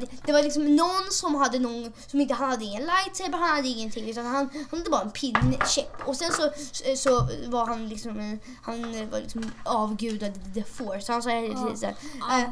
det, 0.00 0.06
det 0.26 0.32
var 0.32 0.42
liksom 0.42 0.76
någon 0.76 1.10
som 1.10 1.34
hade 1.34 1.58
någon 1.58 1.92
som 2.06 2.20
inte 2.20 2.34
hade 2.34 2.64
ingen 2.64 2.82
lightsaber, 2.82 3.38
han 3.38 3.56
hade 3.56 3.68
ingenting 3.68 4.10
utan 4.10 4.26
han, 4.26 4.48
han 4.70 4.78
hade 4.78 4.90
bara 4.90 5.02
en 5.02 5.10
pinne, 5.10 5.58
käpp 5.66 6.08
och 6.08 6.16
sen 6.16 6.32
så, 6.32 6.50
så, 6.72 6.96
så 6.96 7.28
var 7.46 7.66
han 7.66 7.88
liksom 7.88 8.20
en, 8.20 8.40
han 8.62 9.10
var 9.10 9.20
liksom 9.20 9.50
avgudad 9.64 10.54
the 10.54 10.64
force. 10.64 11.12
Han 11.12 11.22
sa 11.22 11.30
hela 11.30 11.54
tiden 11.54 11.76
såhär 11.76 11.94
eh, 12.30 12.44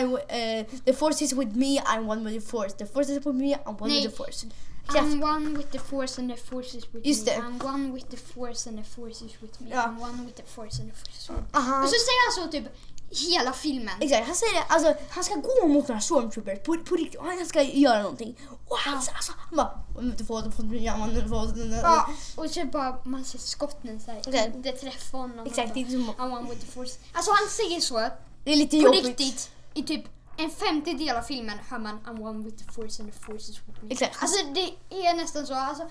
eh, 0.00 0.58
eh, 0.60 0.66
the 0.84 0.92
force 0.92 1.24
is 1.24 1.32
with 1.32 1.56
me, 1.56 1.80
I'm 1.80 2.06
one 2.06 2.24
with 2.24 2.44
the 2.44 2.50
force, 2.50 2.76
the 2.76 2.86
force 2.86 3.12
is 3.12 3.26
with 3.26 3.38
me, 3.38 3.54
I'm 3.54 3.76
one 3.80 3.88
Nej. 3.88 4.02
with 4.02 4.10
the 4.10 4.16
force. 4.16 4.46
I'm 4.88 5.22
one 5.22 5.56
with 5.56 5.68
the 5.70 5.78
force 5.78 6.20
and 6.20 6.30
the 6.30 6.36
force 6.36 6.78
is 6.78 6.84
with 6.94 7.06
Just 7.08 7.26
me. 7.26 7.32
det. 7.32 7.38
I'm 7.38 7.64
one 7.64 7.92
with 7.92 8.06
the 8.10 8.16
force 8.16 8.68
and 8.68 8.78
the 8.78 8.84
force 8.84 9.24
is 9.24 9.42
with 9.42 9.60
me. 9.60 9.70
Ja. 9.70 9.86
I'm 9.86 10.02
one 10.02 10.22
with 10.24 10.36
the 10.36 10.46
force 10.46 10.82
and 10.82 10.90
the 10.90 10.96
force 10.96 11.18
is 11.22 11.30
with 11.30 11.40
me. 11.40 11.46
Aha. 11.52 11.82
Och 11.82 11.88
så 11.88 11.96
säger 12.06 12.20
han 12.26 12.44
så 12.44 12.52
typ 12.52 12.76
hela 13.10 13.52
filmen. 13.52 13.94
Exakt, 14.00 14.26
han 14.26 14.34
säger 14.36 14.54
det, 14.54 14.66
alltså 14.68 14.94
han 15.10 15.24
ska 15.24 15.34
gå 15.34 15.66
mot 15.66 15.88
några 15.88 16.00
stormtroopers 16.00 16.58
på, 16.58 16.76
på 16.76 16.96
riktigt 16.96 17.20
han 17.20 17.46
ska 17.46 17.62
göra 17.62 18.02
någonting. 18.02 18.36
Och 18.68 18.76
han, 18.78 18.94
alltså, 18.94 19.32
han 19.36 19.56
bara, 19.56 19.82
du 20.16 20.24
får 20.24 20.42
det, 20.42 20.50
får 20.50 20.62
du 20.62 20.78
ja, 20.78 20.96
man 20.96 21.28
får 21.28 21.58
Ja, 21.82 22.10
och 22.36 22.50
så 22.50 22.64
bara 22.64 22.96
man 23.04 23.24
ser 23.24 23.38
skotten 23.38 24.00
så 24.00 24.10
här. 24.10 24.20
Okej. 24.26 24.52
Det 24.56 24.72
träffar 24.72 25.18
honom. 25.18 25.46
Exakt, 25.46 25.76
är 25.76 25.84
som, 25.84 26.10
I'm 26.10 26.38
one 26.38 26.50
with 26.50 26.60
the 26.60 26.72
force. 26.72 26.98
Alltså 27.12 27.30
han 27.30 27.48
säger 27.48 27.80
så 27.80 28.10
det 28.44 28.52
är 28.52 28.56
lite 28.56 28.76
på 28.76 28.82
jobbigt. 28.82 29.04
riktigt 29.06 29.50
i 29.74 29.82
typ 29.82 30.04
en 30.44 30.50
femtedel 30.50 31.16
av 31.16 31.22
filmen 31.22 31.58
hör 31.70 31.78
man 31.78 31.98
I'm 32.06 32.20
one 32.22 32.44
with 32.44 32.64
the 32.66 32.72
force 32.72 33.02
and 33.02 33.12
the 33.12 33.18
force 33.20 33.50
is 33.52 33.58
with 33.68 33.82
me. 33.84 33.92
Exakt. 33.92 34.16
Alltså 34.22 34.44
det 34.54 34.70
är 35.08 35.14
nästan 35.16 35.46
så. 35.46 35.54
Alltså, 35.54 35.82
man 35.84 35.90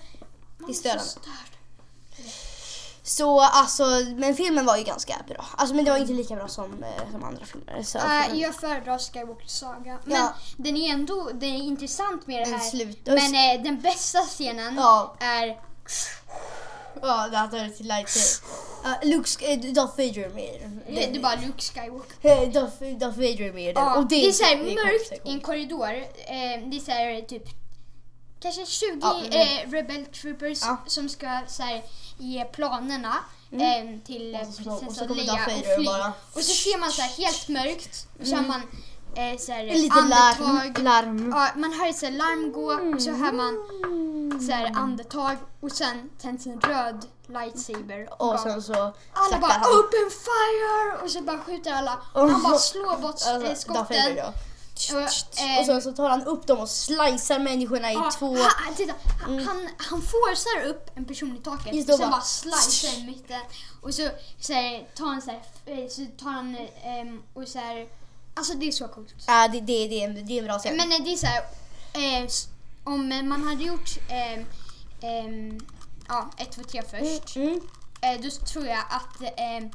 Det 0.58 0.62
är 0.64 0.66
blir 0.66 0.74
så 0.74 0.80
störande. 0.80 1.04
störd. 1.04 1.56
Så 3.02 3.40
alltså, 3.40 3.84
men 4.16 4.34
filmen 4.36 4.66
var 4.66 4.76
ju 4.76 4.84
ganska 4.84 5.14
bra. 5.28 5.44
Alltså 5.56 5.74
men 5.74 5.84
det 5.84 5.90
var 5.90 5.98
inte 5.98 6.12
lika 6.12 6.34
bra 6.36 6.48
som, 6.48 6.82
eh, 6.84 7.10
som 7.12 7.24
andra 7.24 7.44
filmer. 7.46 7.82
Så, 7.82 7.98
Uh, 7.98 8.40
jag 8.40 8.54
föredrar 8.54 8.98
Skywalker 8.98 9.46
Saga. 9.48 9.98
Men 10.04 10.16
Ja. 10.16 10.34
den 10.56 10.76
är 10.76 10.92
ändå 10.92 11.30
den 11.34 11.48
är 11.50 11.62
intressant 11.62 12.26
med 12.26 12.46
det 12.46 12.50
här. 12.56 12.58
slut- 12.70 13.06
Men 13.06 13.34
eh, 13.56 13.62
den 13.62 13.80
bästa 13.80 14.18
scenen 14.20 14.74
Ja. 14.76 15.14
är... 15.20 15.60
ja, 17.02 17.28
det 17.30 17.36
hade 17.36 17.70
lightsaber. 17.80 18.48
Uh, 18.84 19.08
Luke, 19.10 19.46
eh, 19.52 19.58
Darth 19.60 19.96
Vader 19.96 20.22
är 20.24 20.28
med. 20.30 20.80
Det, 20.86 20.94
det 21.12 21.16
är 21.18 21.22
bara 21.22 21.34
Luke 21.34 21.62
Skywalker. 21.62 22.16
Eh, 22.42 22.48
Darth, 22.52 22.82
Darth 22.98 23.16
Vader 23.18 23.42
är 23.42 23.52
med. 23.52 23.76
Ja, 23.76 23.96
och 23.96 24.08
det, 24.08 24.26
är 24.28 24.32
så 24.32 24.44
här 24.44 24.56
det 24.56 24.64
mörkt 24.74 25.26
i 25.26 25.30
en 25.32 25.40
korridor. 25.40 25.88
Eh, 26.16 26.68
det 26.70 26.76
är 26.76 26.80
så 26.80 26.90
här 26.90 27.20
typ 27.20 27.44
kanske 28.42 28.66
20 28.66 28.98
Ja, 29.02 29.20
men- 29.22 29.32
eh, 29.32 29.70
Rebel 29.70 30.06
Troopers 30.06 30.58
Ja. 30.62 30.76
som 30.86 31.08
ska 31.08 31.40
så 31.48 31.62
här, 31.62 31.82
ge 32.18 32.44
planerna 32.44 33.14
Mm. 33.52 33.88
eh, 33.94 34.00
till 34.06 34.34
eh, 34.34 34.40
prinsessan 34.40 35.08
Leia 35.16 35.32
och 35.34 35.40
fly. 35.76 35.86
Och 36.34 36.40
så 36.42 36.52
ser 36.54 36.78
man 36.80 36.90
så 36.90 37.02
här 37.02 37.08
helt 37.10 37.48
mörkt 37.48 38.06
och 38.20 38.26
så 38.26 38.34
Mm. 38.34 38.48
man 38.48 38.62
eh, 39.14 39.38
så 39.38 39.52
här, 39.52 39.64
Lite 39.64 39.94
andetag. 39.94 40.78
larm. 40.78 40.84
larm. 40.84 41.30
Ja, 41.36 41.48
man 41.56 41.72
hör 41.72 41.88
ett 41.88 41.96
så 41.98 42.06
här 42.06 42.12
larm 42.12 42.52
gå 42.52 42.94
och 42.94 43.02
så 43.02 43.10
hör 43.10 43.32
man 43.32 43.54
så 44.40 44.52
Mm. 44.52 44.72
här 44.74 44.80
andetag 44.82 45.36
och 45.60 45.72
sen 45.72 46.10
tänds 46.22 46.46
en 46.46 46.60
röd 46.60 47.06
lightsaber. 47.26 48.08
Och 48.12 48.18
bara- 48.18 48.38
sen 48.38 48.62
så 48.62 48.72
alla 49.12 49.38
bara 49.40 49.52
han. 49.52 49.70
open 49.78 50.10
fire 50.10 51.02
och 51.04 51.10
så 51.10 51.20
bara 51.22 51.38
skjuter 51.38 51.72
alla. 51.72 51.98
Och 52.14 52.30
han 52.30 52.42
bara 52.42 52.58
slår 52.58 52.96
bort 52.96 53.10
Alltså, 53.10 53.28
eh, 53.30 53.38
Darth 53.40 53.68
Vader 53.68 53.84
skotten. 53.84 54.16
då. 54.16 54.32
Och, 54.94 55.00
eh, 55.42 55.60
Och 55.60 55.66
sen 55.66 55.82
så 55.82 55.92
tar 55.92 56.08
han 56.10 56.22
upp 56.24 56.46
dem 56.46 56.58
och 56.58 56.68
slicear 56.68 57.38
människorna 57.38 57.90
i 57.92 57.94
Ja, 57.94 58.10
två. 58.18 58.36
Han, 58.56 58.74
titta, 58.74 58.92
han, 59.22 59.68
han 59.76 60.02
forcar 60.02 60.68
upp 60.68 60.90
en 60.94 61.04
person 61.04 61.36
i 61.36 61.40
taket 61.40 61.74
Just 61.74 61.86
det, 61.86 61.92
och 61.92 61.98
sen 61.98 62.10
bara- 62.10 62.16
bara 62.16 62.24
slicear 62.24 62.98
i 62.98 63.06
mitten. 63.06 63.40
Och 63.82 63.94
så, 63.94 64.08
så 64.40 64.52
här, 64.52 64.88
tar 64.96 65.06
han 65.06 65.22
så 65.22 65.30
här, 65.30 65.40
eh, 65.66 65.88
så 65.88 66.06
tar 66.24 66.30
han 66.30 66.56
ehm, 66.84 67.22
och 67.34 67.48
så 67.48 67.58
här, 67.58 67.86
alltså 68.34 68.54
det 68.54 68.68
är 68.68 68.72
så 68.72 68.88
coolt. 68.88 69.14
Ja, 69.26 69.48
det, 69.48 69.60
det, 69.60 69.88
det, 69.88 70.00
är 70.02 70.08
en, 70.08 70.26
det 70.26 70.32
är 70.32 70.38
en 70.38 70.44
bra 70.44 70.58
scen. 70.58 70.76
Men 70.76 70.92
eh, 70.92 70.98
det 71.04 71.12
är 71.12 71.16
så 71.16 71.26
här, 71.26 71.42
eh, 71.92 72.22
s- 72.24 72.48
om 72.84 73.08
man 73.08 73.42
hade 73.48 73.64
gjort 73.64 73.90
ehm, 74.08 74.44
ehm, 75.00 75.60
ja, 76.08 76.30
1, 76.38 76.52
2, 76.52 76.62
3 76.62 76.82
först. 76.82 77.36
Mm. 77.36 77.60
Eh, 78.00 78.20
då 78.22 78.30
tror 78.30 78.66
jag 78.66 78.78
att 78.90 79.22
eh, 79.22 79.68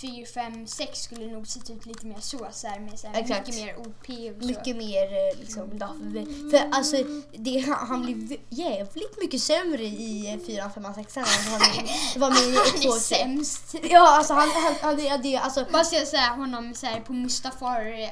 4, 0.00 0.26
5, 0.34 0.66
6 0.66 0.98
skulle 1.02 1.26
nog 1.26 1.46
sett 1.46 1.70
ut 1.70 1.86
lite 1.86 2.06
mer 2.06 2.20
så, 2.20 2.48
så 2.52 2.66
här, 2.66 2.80
med 2.80 2.98
så 2.98 3.06
här, 3.06 3.20
Exakt. 3.20 3.46
mycket 3.46 3.64
mer 3.64 3.76
OP 3.78 4.08
och 4.36 4.42
så. 4.42 4.46
Mycket 4.46 4.76
mer 4.76 5.02
eh, 5.12 5.38
liksom 5.40 5.78
Vader. 5.78 6.50
För 6.50 6.76
alltså, 6.76 6.96
det, 7.32 7.58
han, 7.58 7.86
han 7.88 8.02
blir 8.02 8.14
v- 8.14 8.40
jävligt 8.48 9.20
mycket 9.22 9.42
sämre 9.42 9.82
i 9.82 10.38
4, 10.46 10.70
5, 10.70 10.84
6 10.94 11.16
än 11.16 11.24
han 11.24 11.52
var 12.20 12.30
med 12.30 12.40
i 12.40 12.56
Han 12.56 12.66
1, 12.66 12.82
2, 12.82 12.88
är 12.88 12.92
3. 12.92 13.00
sämst. 13.00 13.74
Ja, 13.90 14.16
alltså 14.16 14.34
han, 14.34 14.48
han, 14.50 14.74
han 14.82 14.96
det, 14.96 15.16
det, 15.16 15.36
alltså, 15.36 15.66
Bara 15.72 15.84
ser 15.84 16.04
så 16.04 16.16
här, 16.16 16.36
honom 16.36 16.74
så 16.74 16.86
här, 16.86 17.00
på 17.00 17.12
Mustafar, 17.12 18.10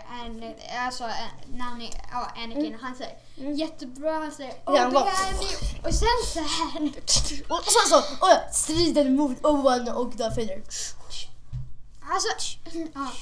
alltså 0.87 1.05
när 1.53 1.61
han 1.65 1.83
är, 1.83 1.91
ja, 2.13 2.31
Anakin, 2.45 2.77
han 2.81 2.95
säger 2.97 3.17
jättebra, 3.57 4.13
han 4.13 4.33
säger 4.33 4.51
Mm. 4.51 4.75
Ja, 4.75 4.87
oh, 4.87 4.93
bara- 4.93 5.05
och 5.89 5.95
sen 5.95 6.09
så 6.35 6.39
här. 6.41 6.93
och 7.49 7.65
sen 7.65 7.89
så, 7.89 7.99
oh 7.99 8.31
ja, 8.31 8.41
striden 8.53 9.17
mot 9.17 9.45
Owen 9.45 9.89
och 9.89 10.17
Darth 10.17 10.37
Vader. 10.39 10.63
Alltså, 12.11 12.29
ja. 12.95 13.13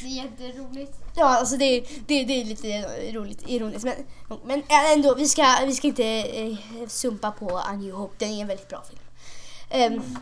Det 0.00 0.08
är 0.08 0.24
jätteroligt. 0.24 0.92
Ja, 1.14 1.24
alltså 1.24 1.56
det, 1.56 1.80
det, 2.06 2.24
det 2.24 2.40
är 2.40 2.44
lite 2.44 2.68
roligt, 3.12 3.42
ironiskt. 3.46 3.84
Men, 3.84 4.38
men 4.44 4.62
ändå, 4.68 5.14
vi 5.14 5.28
ska, 5.28 5.56
vi 5.66 5.74
ska 5.74 5.86
inte 5.86 6.04
eh, 6.04 6.56
sumpa 6.88 7.30
på 7.30 7.58
A 7.58 7.72
New 7.72 7.94
Hope. 7.94 8.14
Den 8.18 8.30
är 8.30 8.40
en 8.40 8.46
väldigt 8.46 8.68
bra 8.68 8.82
film. 8.82 9.00
Ehm, 9.70 10.16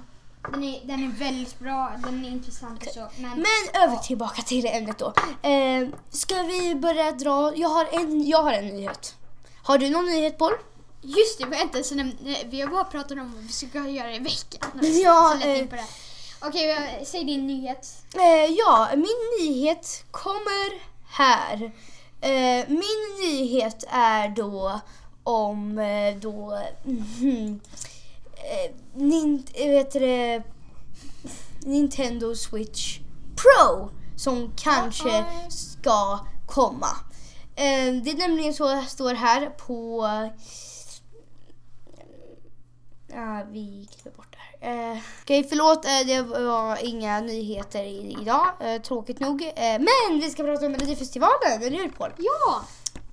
Den 0.52 0.64
är, 0.64 0.80
den 0.84 1.04
är 1.04 1.18
väldigt 1.18 1.58
bra, 1.58 1.92
den 2.04 2.24
är 2.24 2.28
intressant 2.28 2.86
och 2.86 2.92
så. 2.92 3.08
Men, 3.16 3.30
Men 3.30 3.82
över 3.82 3.96
tillbaka 3.96 4.42
till 4.42 4.66
ämnet 4.66 4.98
då. 4.98 5.12
Eh, 5.48 5.88
ska 6.10 6.42
vi 6.42 6.74
börja 6.74 7.12
dra? 7.12 7.56
Jag 7.56 7.68
har, 7.68 7.88
en, 7.92 8.26
jag 8.26 8.42
har 8.42 8.52
en 8.52 8.66
nyhet. 8.66 9.14
Har 9.62 9.78
du 9.78 9.90
någon 9.90 10.06
nyhet 10.06 10.38
Paul? 10.38 10.52
just 11.02 11.38
det, 11.38 11.46
vänta, 11.46 11.82
så 11.82 11.94
när, 11.94 12.12
vi 12.50 12.60
har 12.60 12.68
bara 12.68 12.84
pratat 12.84 13.12
om 13.12 13.32
vad 13.34 13.42
vi 13.42 13.52
ska 13.52 13.88
göra 13.88 14.14
i 14.14 14.18
veckan. 14.18 14.70
Ja, 14.82 15.38
så 15.40 15.48
eh. 15.48 15.58
in 15.58 15.68
på 15.68 15.76
det. 15.76 15.86
Okej, 16.42 16.70
eh, 16.70 17.04
säg 17.04 17.24
din 17.24 17.46
nyhet. 17.46 18.04
Eh, 18.14 18.52
ja, 18.58 18.88
min 18.94 19.48
nyhet 19.48 20.04
kommer 20.10 20.80
här. 21.06 21.72
Eh, 22.20 22.68
min 22.68 23.18
nyhet 23.22 23.84
är 23.88 24.28
då 24.28 24.80
om 25.22 25.78
eh, 25.78 26.16
då 26.16 26.54
eh, 26.54 27.54
nin, 28.94 29.46
eh, 29.54 29.68
vet 29.68 29.92
det, 29.92 30.42
Nintendo 31.60 32.34
Switch 32.34 32.98
Pro 33.36 33.90
som 34.16 34.52
kanske 34.56 35.24
ska 35.48 36.18
komma. 36.46 36.90
Eh, 37.56 37.94
det 38.02 38.10
är 38.10 38.18
nämligen 38.18 38.54
så 38.54 38.68
det 38.68 38.86
står 38.86 39.14
här 39.14 39.46
på 39.46 40.06
Ja, 43.12 43.42
vi 43.50 43.88
klipper 43.92 44.10
bort. 44.10 44.29
Eh, 44.60 44.98
Okej, 45.22 45.46
förlåt. 45.48 45.84
Eh, 45.84 46.06
det 46.06 46.22
var 46.22 46.84
inga 46.84 47.20
nyheter 47.20 47.82
i, 47.82 48.16
idag. 48.20 48.46
Eh, 48.60 48.82
tråkigt 48.82 49.20
nog. 49.20 49.42
Eh, 49.42 49.52
men 49.78 50.20
vi 50.20 50.30
ska 50.30 50.42
prata 50.42 50.66
om 50.66 50.72
Melodifestivalen, 50.72 51.62
eller 51.62 51.70
hur 51.78 51.88
Paul? 51.88 52.10
Ja! 52.18 52.62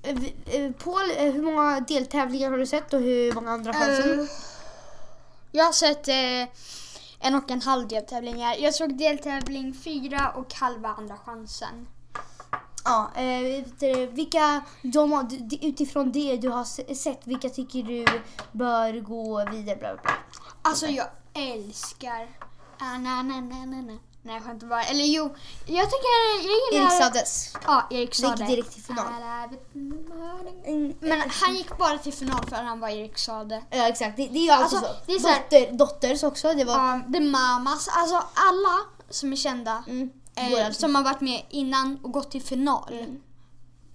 Eh, 0.04 0.16
eh, 0.56 0.72
Paul, 0.72 1.12
eh, 1.18 1.34
hur 1.34 1.42
många 1.42 1.80
deltävlingar 1.80 2.52
har 2.52 2.58
du 2.58 2.66
sett 2.66 2.94
och 2.94 3.00
hur 3.02 3.34
många 3.34 3.52
andra 3.52 3.74
chansen? 3.74 4.20
Eh, 4.20 4.26
jag 5.52 5.66
har 5.66 5.72
sett 5.72 6.08
en 7.20 7.36
och 7.36 7.52
en 7.52 7.62
halv 7.62 7.88
deltävlingar. 7.88 8.56
Jag 8.60 8.74
såg 8.76 8.98
deltävling 8.98 9.74
fyra 9.84 10.32
och 10.36 10.54
halva 10.54 10.90
andra 10.90 11.18
chansen. 11.18 11.88
Ja, 12.84 13.12
vilka, 14.12 14.62
de, 14.82 15.28
utifrån 15.62 16.12
det 16.12 16.38
du 16.38 16.50
har 16.50 16.64
se- 16.64 16.96
sett, 16.96 17.28
vilka 17.28 17.50
tycker 17.50 17.84
du 17.84 18.06
bör 18.52 19.00
gå 19.02 19.46
vidare? 19.52 19.76
Bla, 19.76 19.94
bla, 19.94 20.02
bla. 20.04 20.12
Alltså 20.62 20.88
jag 20.88 21.06
älskar... 21.42 22.30
Ah, 22.80 22.98
na, 22.98 23.24
na, 23.24 23.42
na, 23.42 23.66
na, 23.66 23.82
na. 23.82 23.98
Nej 24.22 24.36
jag 24.36 24.44
skämtar 24.44 24.68
bara. 24.68 24.84
Eller 24.84 25.04
jo, 25.06 25.36
jag 25.66 25.86
tycker 25.86 26.08
jag 26.36 26.42
gillar... 26.44 26.86
Erik 26.86 27.04
Sades. 27.04 27.54
Ja, 27.66 27.88
Erik 27.92 28.00
Gick 28.10 28.16
Sade. 28.16 28.46
direkt 28.46 28.72
till 28.74 28.84
final. 28.84 29.06
Mm, 30.66 30.94
Men 31.00 31.22
han 31.30 31.56
gick 31.56 31.78
bara 31.78 31.98
till 31.98 32.14
final 32.14 32.46
för 32.50 32.56
att 32.56 32.64
han 32.66 32.80
var 32.80 32.90
Erik 32.90 33.18
Sade. 33.18 33.64
Ja 33.70 33.88
exakt, 33.88 34.18
det, 34.18 34.28
det 34.28 34.40
är 34.40 34.44
ju 34.44 34.50
alltid 34.50 34.78
Alltså, 34.80 34.94
så. 34.94 35.00
det 35.06 35.14
är 35.14 35.20
så 35.20 35.28
här- 35.28 35.40
Dotter, 35.50 35.72
dotters 35.78 36.24
också, 36.24 36.54
det 36.54 36.64
var... 36.64 37.14
The 37.14 37.20
Mamas, 37.20 37.88
alltså 37.92 38.16
alla 38.34 38.78
som 39.10 39.32
är 39.32 39.36
kända. 39.36 39.84
Mm, 39.88 40.10
Eh, 40.40 40.72
som 40.72 40.96
har 40.96 41.04
varit 41.04 41.22
med 41.22 41.46
innan 41.50 42.00
och 42.04 42.12
gått 42.12 42.32
till 42.32 42.42
final. 42.44 42.94
Mm. 42.94 43.22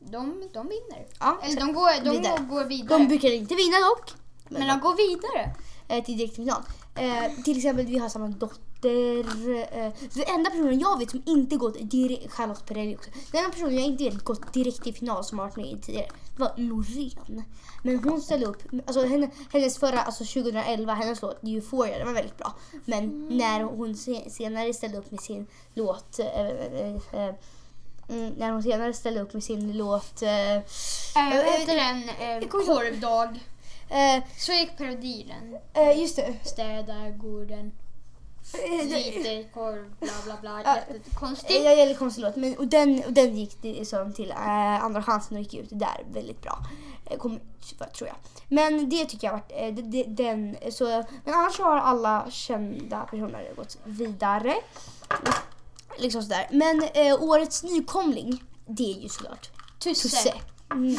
De, 0.01 0.49
de 0.55 0.69
vinner. 0.69 1.07
Ja, 1.21 1.39
Eller 1.43 1.61
de 1.61 1.73
går, 1.73 2.05
de 2.05 2.11
Vidare. 2.11 2.39
går 2.51 2.65
vidare. 2.65 2.99
De 2.99 3.09
brukar 3.09 3.33
inte 3.33 3.55
vinna 3.55 3.77
dock. 3.81 4.13
men 4.49 4.69
de 4.69 4.81
går 4.81 4.97
vidare. 4.97 5.55
eh, 5.89 6.05
till 6.05 6.17
direktfinal. 6.19 6.63
Eh, 6.95 7.43
till 7.45 7.57
exempel 7.57 7.87
vi 7.87 7.99
har 7.99 8.09
samma 8.09 8.29
dotter. 8.29 9.21
Eh, 9.79 9.93
den 10.15 10.25
enda 10.35 10.51
personen 10.51 10.81
jag 10.81 10.99
vet 10.99 11.11
som 11.11 11.23
inte 11.27 11.57
gått 11.57 11.91
direkt, 11.91 12.33
Charlotte 12.33 12.67
Perrelli 12.67 12.97
också. 12.97 13.11
Den 13.33 13.45
enda 13.45 13.53
personen 13.53 13.75
jag 13.75 13.85
inte 13.85 14.05
vet 14.05 14.25
gått 14.25 14.53
direkt 14.53 14.83
till 14.83 14.95
final 14.95 15.25
som 15.25 15.39
har 15.39 15.47
varit 15.47 15.57
med 15.57 15.67
i 15.67 15.77
tidigare, 15.81 16.07
det 16.37 16.43
var 16.43 16.53
Loreen. 16.57 17.43
Men 17.83 18.05
hon 18.05 18.21
ställde 18.21 18.47
upp, 18.47 18.63
alltså 18.87 19.07
henne, 19.07 19.31
hennes 19.53 19.79
förra, 19.79 20.01
alltså 20.01 20.25
2011, 20.25 20.95
hennes 20.95 21.23
låt 21.23 21.45
Euphoria, 21.45 21.99
den 21.99 22.07
var 22.07 22.15
väldigt 22.15 22.39
bra. 22.39 22.55
Men 22.85 23.29
när 23.29 23.63
hon 23.63 23.97
se, 23.97 24.31
senare 24.31 24.75
ställde 24.75 24.99
upp 24.99 25.11
med 25.11 25.21
sin 25.21 25.47
låt 25.75 26.19
eh, 26.19 26.27
eh, 26.27 26.97
eh, 27.13 27.35
Mm, 28.09 28.35
när 28.39 28.51
hon 28.51 28.63
senare 28.63 28.93
ställde 28.93 29.21
upp 29.21 29.33
med 29.33 29.45
sin 29.45 29.77
låt... 29.77 30.23
Eh, 30.23 30.63
Äh, 31.17 31.37
vad 31.37 31.39
eh, 31.39 31.53
heter 31.53 31.77
den? 31.77 32.09
Eh, 32.43 32.49
korvdag. 32.49 33.41
Eh, 33.93 34.23
Så 34.39 34.53
gick 34.53 34.77
parodiren. 34.79 35.57
eh, 35.73 36.01
just 36.01 36.17
det. 36.17 36.35
Städa 36.45 37.11
gården. 37.11 37.73
Eh, 38.55 38.85
Lite 38.87 39.45
korv, 39.55 39.95
bla 40.01 40.13
bla 40.25 40.37
bla. 40.41 40.63
Ja. 40.65 40.77
Jättekonstigt. 40.95 41.65
Jag 41.65 41.77
gillar 41.79 41.95
konstig 41.95 42.23
låt, 42.23 42.37
men 42.37 42.57
och 42.57 42.67
den, 42.67 43.03
och 43.07 43.13
den 43.13 43.37
gick 43.37 43.57
det 43.63 43.89
som 43.89 44.13
till 44.13 44.31
eh, 44.31 44.85
andra 44.85 45.03
chansen 45.03 45.37
och 45.37 45.43
gick 45.43 45.55
ut 45.55 45.69
där 45.71 46.05
väldigt 46.13 46.43
bra. 46.43 46.59
Eh, 47.07 47.17
Kom, 47.19 47.41
tror 47.97 48.09
jag. 48.09 48.17
Men 48.49 48.89
det 48.91 49.05
tycker 49.07 49.27
jag 49.27 49.33
varit, 49.35 49.53
eh, 49.55 49.75
det- 49.75 50.05
den, 50.05 50.57
så, 50.73 50.85
men 51.25 51.35
annars 51.35 51.59
har 51.59 51.77
alla 51.79 52.27
kända 52.31 53.01
personer 53.01 53.53
gått 53.57 53.79
vidare. 53.85 54.55
Liksom 55.99 56.23
sådär. 56.23 56.49
Men 56.51 56.83
eh, 56.95 57.23
årets 57.23 57.63
nykomling, 57.63 58.43
det 58.67 58.95
är 58.95 59.01
ju 59.03 59.09
såklart 59.09 59.51
Tusse. 59.79 60.03
Tusse. 60.09 60.35
Mm. 60.73 60.97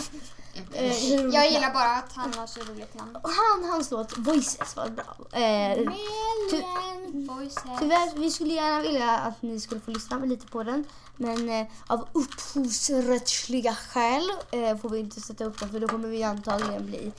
Eh, 0.74 0.84
hur 0.84 1.34
Jag 1.34 1.52
gillar 1.52 1.74
bara 1.74 1.96
att 1.96 2.14
han 2.14 2.34
har 2.34 2.48
så 2.48 2.60
roligt 2.60 2.94
namn. 2.94 3.16
Och 3.16 3.30
han, 3.30 3.70
hans 3.70 3.92
låt 3.92 4.18
Voices 4.18 4.76
var 4.76 4.90
bra. 4.90 5.40
Eh, 5.40 5.78
Million 5.78 7.28
voices. 7.28 7.80
Tyvärr, 7.80 8.20
vi 8.20 8.32
skulle 8.32 8.54
gärna 8.54 8.82
vilja 8.82 9.12
att 9.18 9.42
ni 9.42 9.60
skulle 9.60 9.82
få 9.82 9.92
lyssna 9.92 10.20
lite 10.20 10.48
på 10.48 10.64
den. 10.64 10.86
Men 11.18 11.50
eh, 11.50 11.68
av 11.88 12.08
upphovsrättsliga 12.14 13.76
skäl 13.76 14.30
eh, 14.52 14.78
får 14.78 14.90
vi 14.90 15.00
inte 15.00 15.22
sätta 15.22 15.46
upp 15.46 15.60
den 15.60 15.70
för 15.70 15.80
då 15.80 15.88
kommer 15.88 16.08
vi 16.10 16.24
antagligen 16.24 16.86
bli 16.86 17.12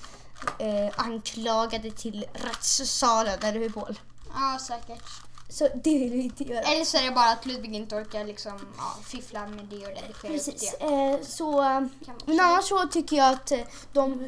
eh, 0.59 0.93
anklagade 0.97 1.91
till 1.91 2.25
rättssalen, 2.33 3.39
eller 3.43 3.61
hur 3.61 3.71
Paul? 3.71 4.01
Ja, 4.35 4.59
säkert. 4.61 5.03
Så 5.49 5.69
det 5.85 5.99
vill 5.99 6.11
vi 6.11 6.23
inte 6.23 6.45
göra. 6.45 6.61
Eller 6.63 6.85
så 6.85 6.97
är 6.97 7.03
det 7.03 7.11
bara 7.11 7.31
att 7.31 7.47
Ludvig 7.47 7.75
inte 7.75 7.95
orkar 7.97 8.25
liksom, 8.25 8.53
ja, 8.79 8.97
fiffla 9.07 9.47
med 9.47 9.65
det 9.65 9.77
och 9.87 9.93
upp 10.11 10.23
Precis. 10.23 10.75
det. 10.81 10.85
Eh, 10.87 11.21
så, 11.27 11.63
men 12.27 12.41
annars 12.41 12.65
så 12.65 12.87
tycker 12.87 13.17
jag 13.17 13.33
att 13.33 13.53
eh, 13.53 13.59
de 13.93 14.25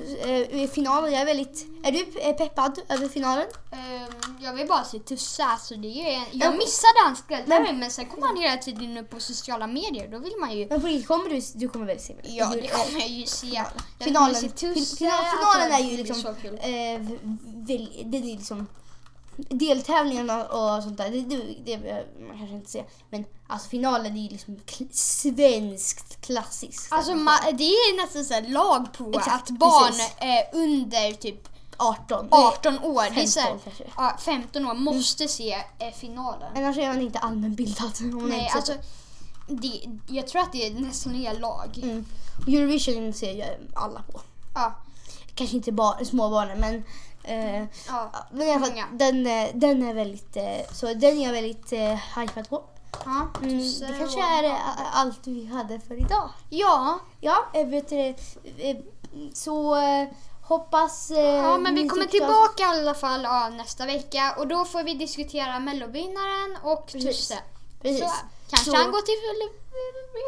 eh, 0.50 0.68
finalen, 0.70 1.12
jag 1.12 1.20
är 1.20 1.26
väldigt... 1.26 1.66
Är 1.84 1.92
du 1.92 2.20
eh, 2.20 2.36
peppad 2.36 2.78
över 2.88 3.08
finalen? 3.08 3.46
Ehm, 3.72 4.36
jag 4.40 4.52
vill 4.54 4.66
bara 4.66 4.84
se 4.84 4.98
Tusse. 4.98 5.44
Alltså 5.44 5.74
det 5.74 5.88
är, 5.88 6.12
Ja. 6.12 6.24
jag 6.32 6.52
missade 6.56 6.94
hans 7.04 7.22
deltävling 7.28 7.62
men, 7.72 7.78
men 7.78 7.90
sen 7.90 8.06
kommer 8.06 8.26
han 8.26 8.36
hela 8.36 8.56
tiden 8.56 8.96
upp 8.98 9.10
på 9.10 9.20
sociala 9.20 9.66
medier. 9.66 10.08
Då 10.08 10.18
vill 10.18 10.34
man 10.40 10.58
ju... 10.58 10.66
Men 10.68 10.80
på 10.80 10.86
riktigt, 10.86 11.08
kommer 11.08 11.28
du, 11.30 11.40
du 11.54 11.68
kommer 11.68 11.86
väl 11.86 12.00
se? 12.00 12.14
Ja, 12.22 12.46
det 12.54 12.68
kommer 12.68 13.00
jag 13.00 13.08
ju 13.08 13.26
se. 13.26 13.62
Finalen, 14.00 14.34
kommer 14.34 14.48
se 14.48 14.48
Tusse. 14.48 14.74
fin- 14.74 14.96
final, 14.96 15.24
finalen 15.24 15.72
alltså, 15.72 15.78
är 15.78 15.90
ju 15.90 15.96
det 15.96 16.02
blir 16.02 16.14
liksom 16.14 16.34
så 16.34 16.40
kul. 16.42 16.54
eh, 16.54 17.00
väl, 17.66 18.10
den 18.10 18.22
är 18.22 18.36
liksom 18.36 18.66
deltävlingarna 19.36 20.44
och 20.46 20.82
sånt 20.82 20.96
där, 20.98 21.10
det, 21.10 21.20
det, 21.64 21.78
det 21.78 22.06
man 22.28 22.38
kanske 22.38 22.56
inte 22.56 22.70
se. 22.70 22.84
Men 23.10 23.24
alltså 23.46 23.68
finalen 23.68 24.16
är 24.16 24.22
ju 24.22 24.28
liksom 24.28 24.56
kl- 24.56 24.92
svenskt 24.92 26.20
klassiskt. 26.20 26.92
Alltså 26.92 27.12
det 27.52 27.64
är 27.64 27.96
nästan 28.02 28.24
så 28.24 28.34
här 28.34 28.42
lag 28.48 28.92
på 28.92 29.10
Exakt, 29.18 29.50
att 29.50 29.58
barn 29.58 29.92
eh, 30.18 30.58
under 30.64 31.12
typ 31.12 31.48
18. 31.76 32.28
18 32.30 32.78
år, 32.78 33.14
det 33.14 33.22
är 33.22 33.26
så 33.26 33.40
här, 33.40 33.46
15 33.48 33.60
kanske. 33.64 33.84
ja, 33.96 34.16
15 34.20 34.66
år, 34.66 34.74
måste 34.74 35.28
se 35.28 35.52
eh, 35.78 35.92
finalen. 35.96 36.52
Annars 36.56 36.78
är 36.78 36.88
man 36.88 37.00
inte 37.00 37.18
allmänbildad. 37.18 37.92
Nej, 38.00 38.50
alltså 38.54 38.72
det, 39.48 39.80
jag 40.08 40.26
tror 40.28 40.42
att 40.42 40.52
det 40.52 40.66
är 40.66 40.74
nästan 40.74 41.14
hela 41.14 41.38
lag. 41.38 41.78
mm. 41.82 42.06
Eurovision 42.46 43.12
ser 43.12 43.32
ju 43.32 43.44
alla 43.74 44.02
på. 44.12 44.20
Ja, 44.54 44.74
Kanske 45.34 45.56
inte 45.56 45.72
bar- 45.72 46.04
små 46.04 46.30
barnen 46.30 46.60
men 46.60 46.84
eh, 47.26 47.64
ja, 47.88 48.10
men 48.30 48.48
i 48.48 48.50
alla 48.50 48.60
fall, 48.60 48.70
Många. 48.70 48.86
den, 48.92 49.26
eh, 49.26 49.48
den 49.54 49.82
är 49.82 49.94
väldigt, 49.94 50.36
eh, 50.36 50.72
så 50.72 50.86
den 50.86 51.18
är 51.18 51.24
jag 51.24 51.32
väldigt 51.32 51.72
eh, 51.72 52.18
hypad 52.20 52.48
på. 52.48 52.62
ja. 53.04 53.28
Mm, 53.42 53.58
det 53.80 53.94
kanske 53.98 54.20
är 54.22 54.44
eh, 54.44 54.96
allt 54.96 55.26
vi 55.26 55.46
hade 55.46 55.80
för 55.80 55.94
idag. 56.00 56.28
Ja, 56.50 56.98
Ja, 57.20 57.46
vet 57.52 57.88
du, 57.88 58.14
så 59.32 59.76
hoppas... 60.42 61.10
ja, 61.10 61.58
men 61.58 61.74
vi 61.74 61.88
kommer 61.88 62.02
tyckte 62.02 62.18
tillbaka 62.18 62.62
i 62.62 62.66
alla 62.66 62.94
fall 62.94 63.22
ja, 63.22 63.48
nästa 63.48 63.86
vecka 63.86 64.34
och 64.38 64.46
då 64.46 64.64
får 64.64 64.82
vi 64.82 64.94
diskutera 64.94 65.58
mellovinnaren 65.60 66.56
och. 66.62 66.86
Tusse. 66.86 67.38
Precis. 67.82 68.00
Så 68.00 68.10
kanske 68.50 68.70
Så- 68.70 68.76
han 68.76 68.90
går 68.90 69.00
till... 69.00 69.16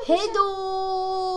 Hej 0.06 0.30
då! 0.34 0.44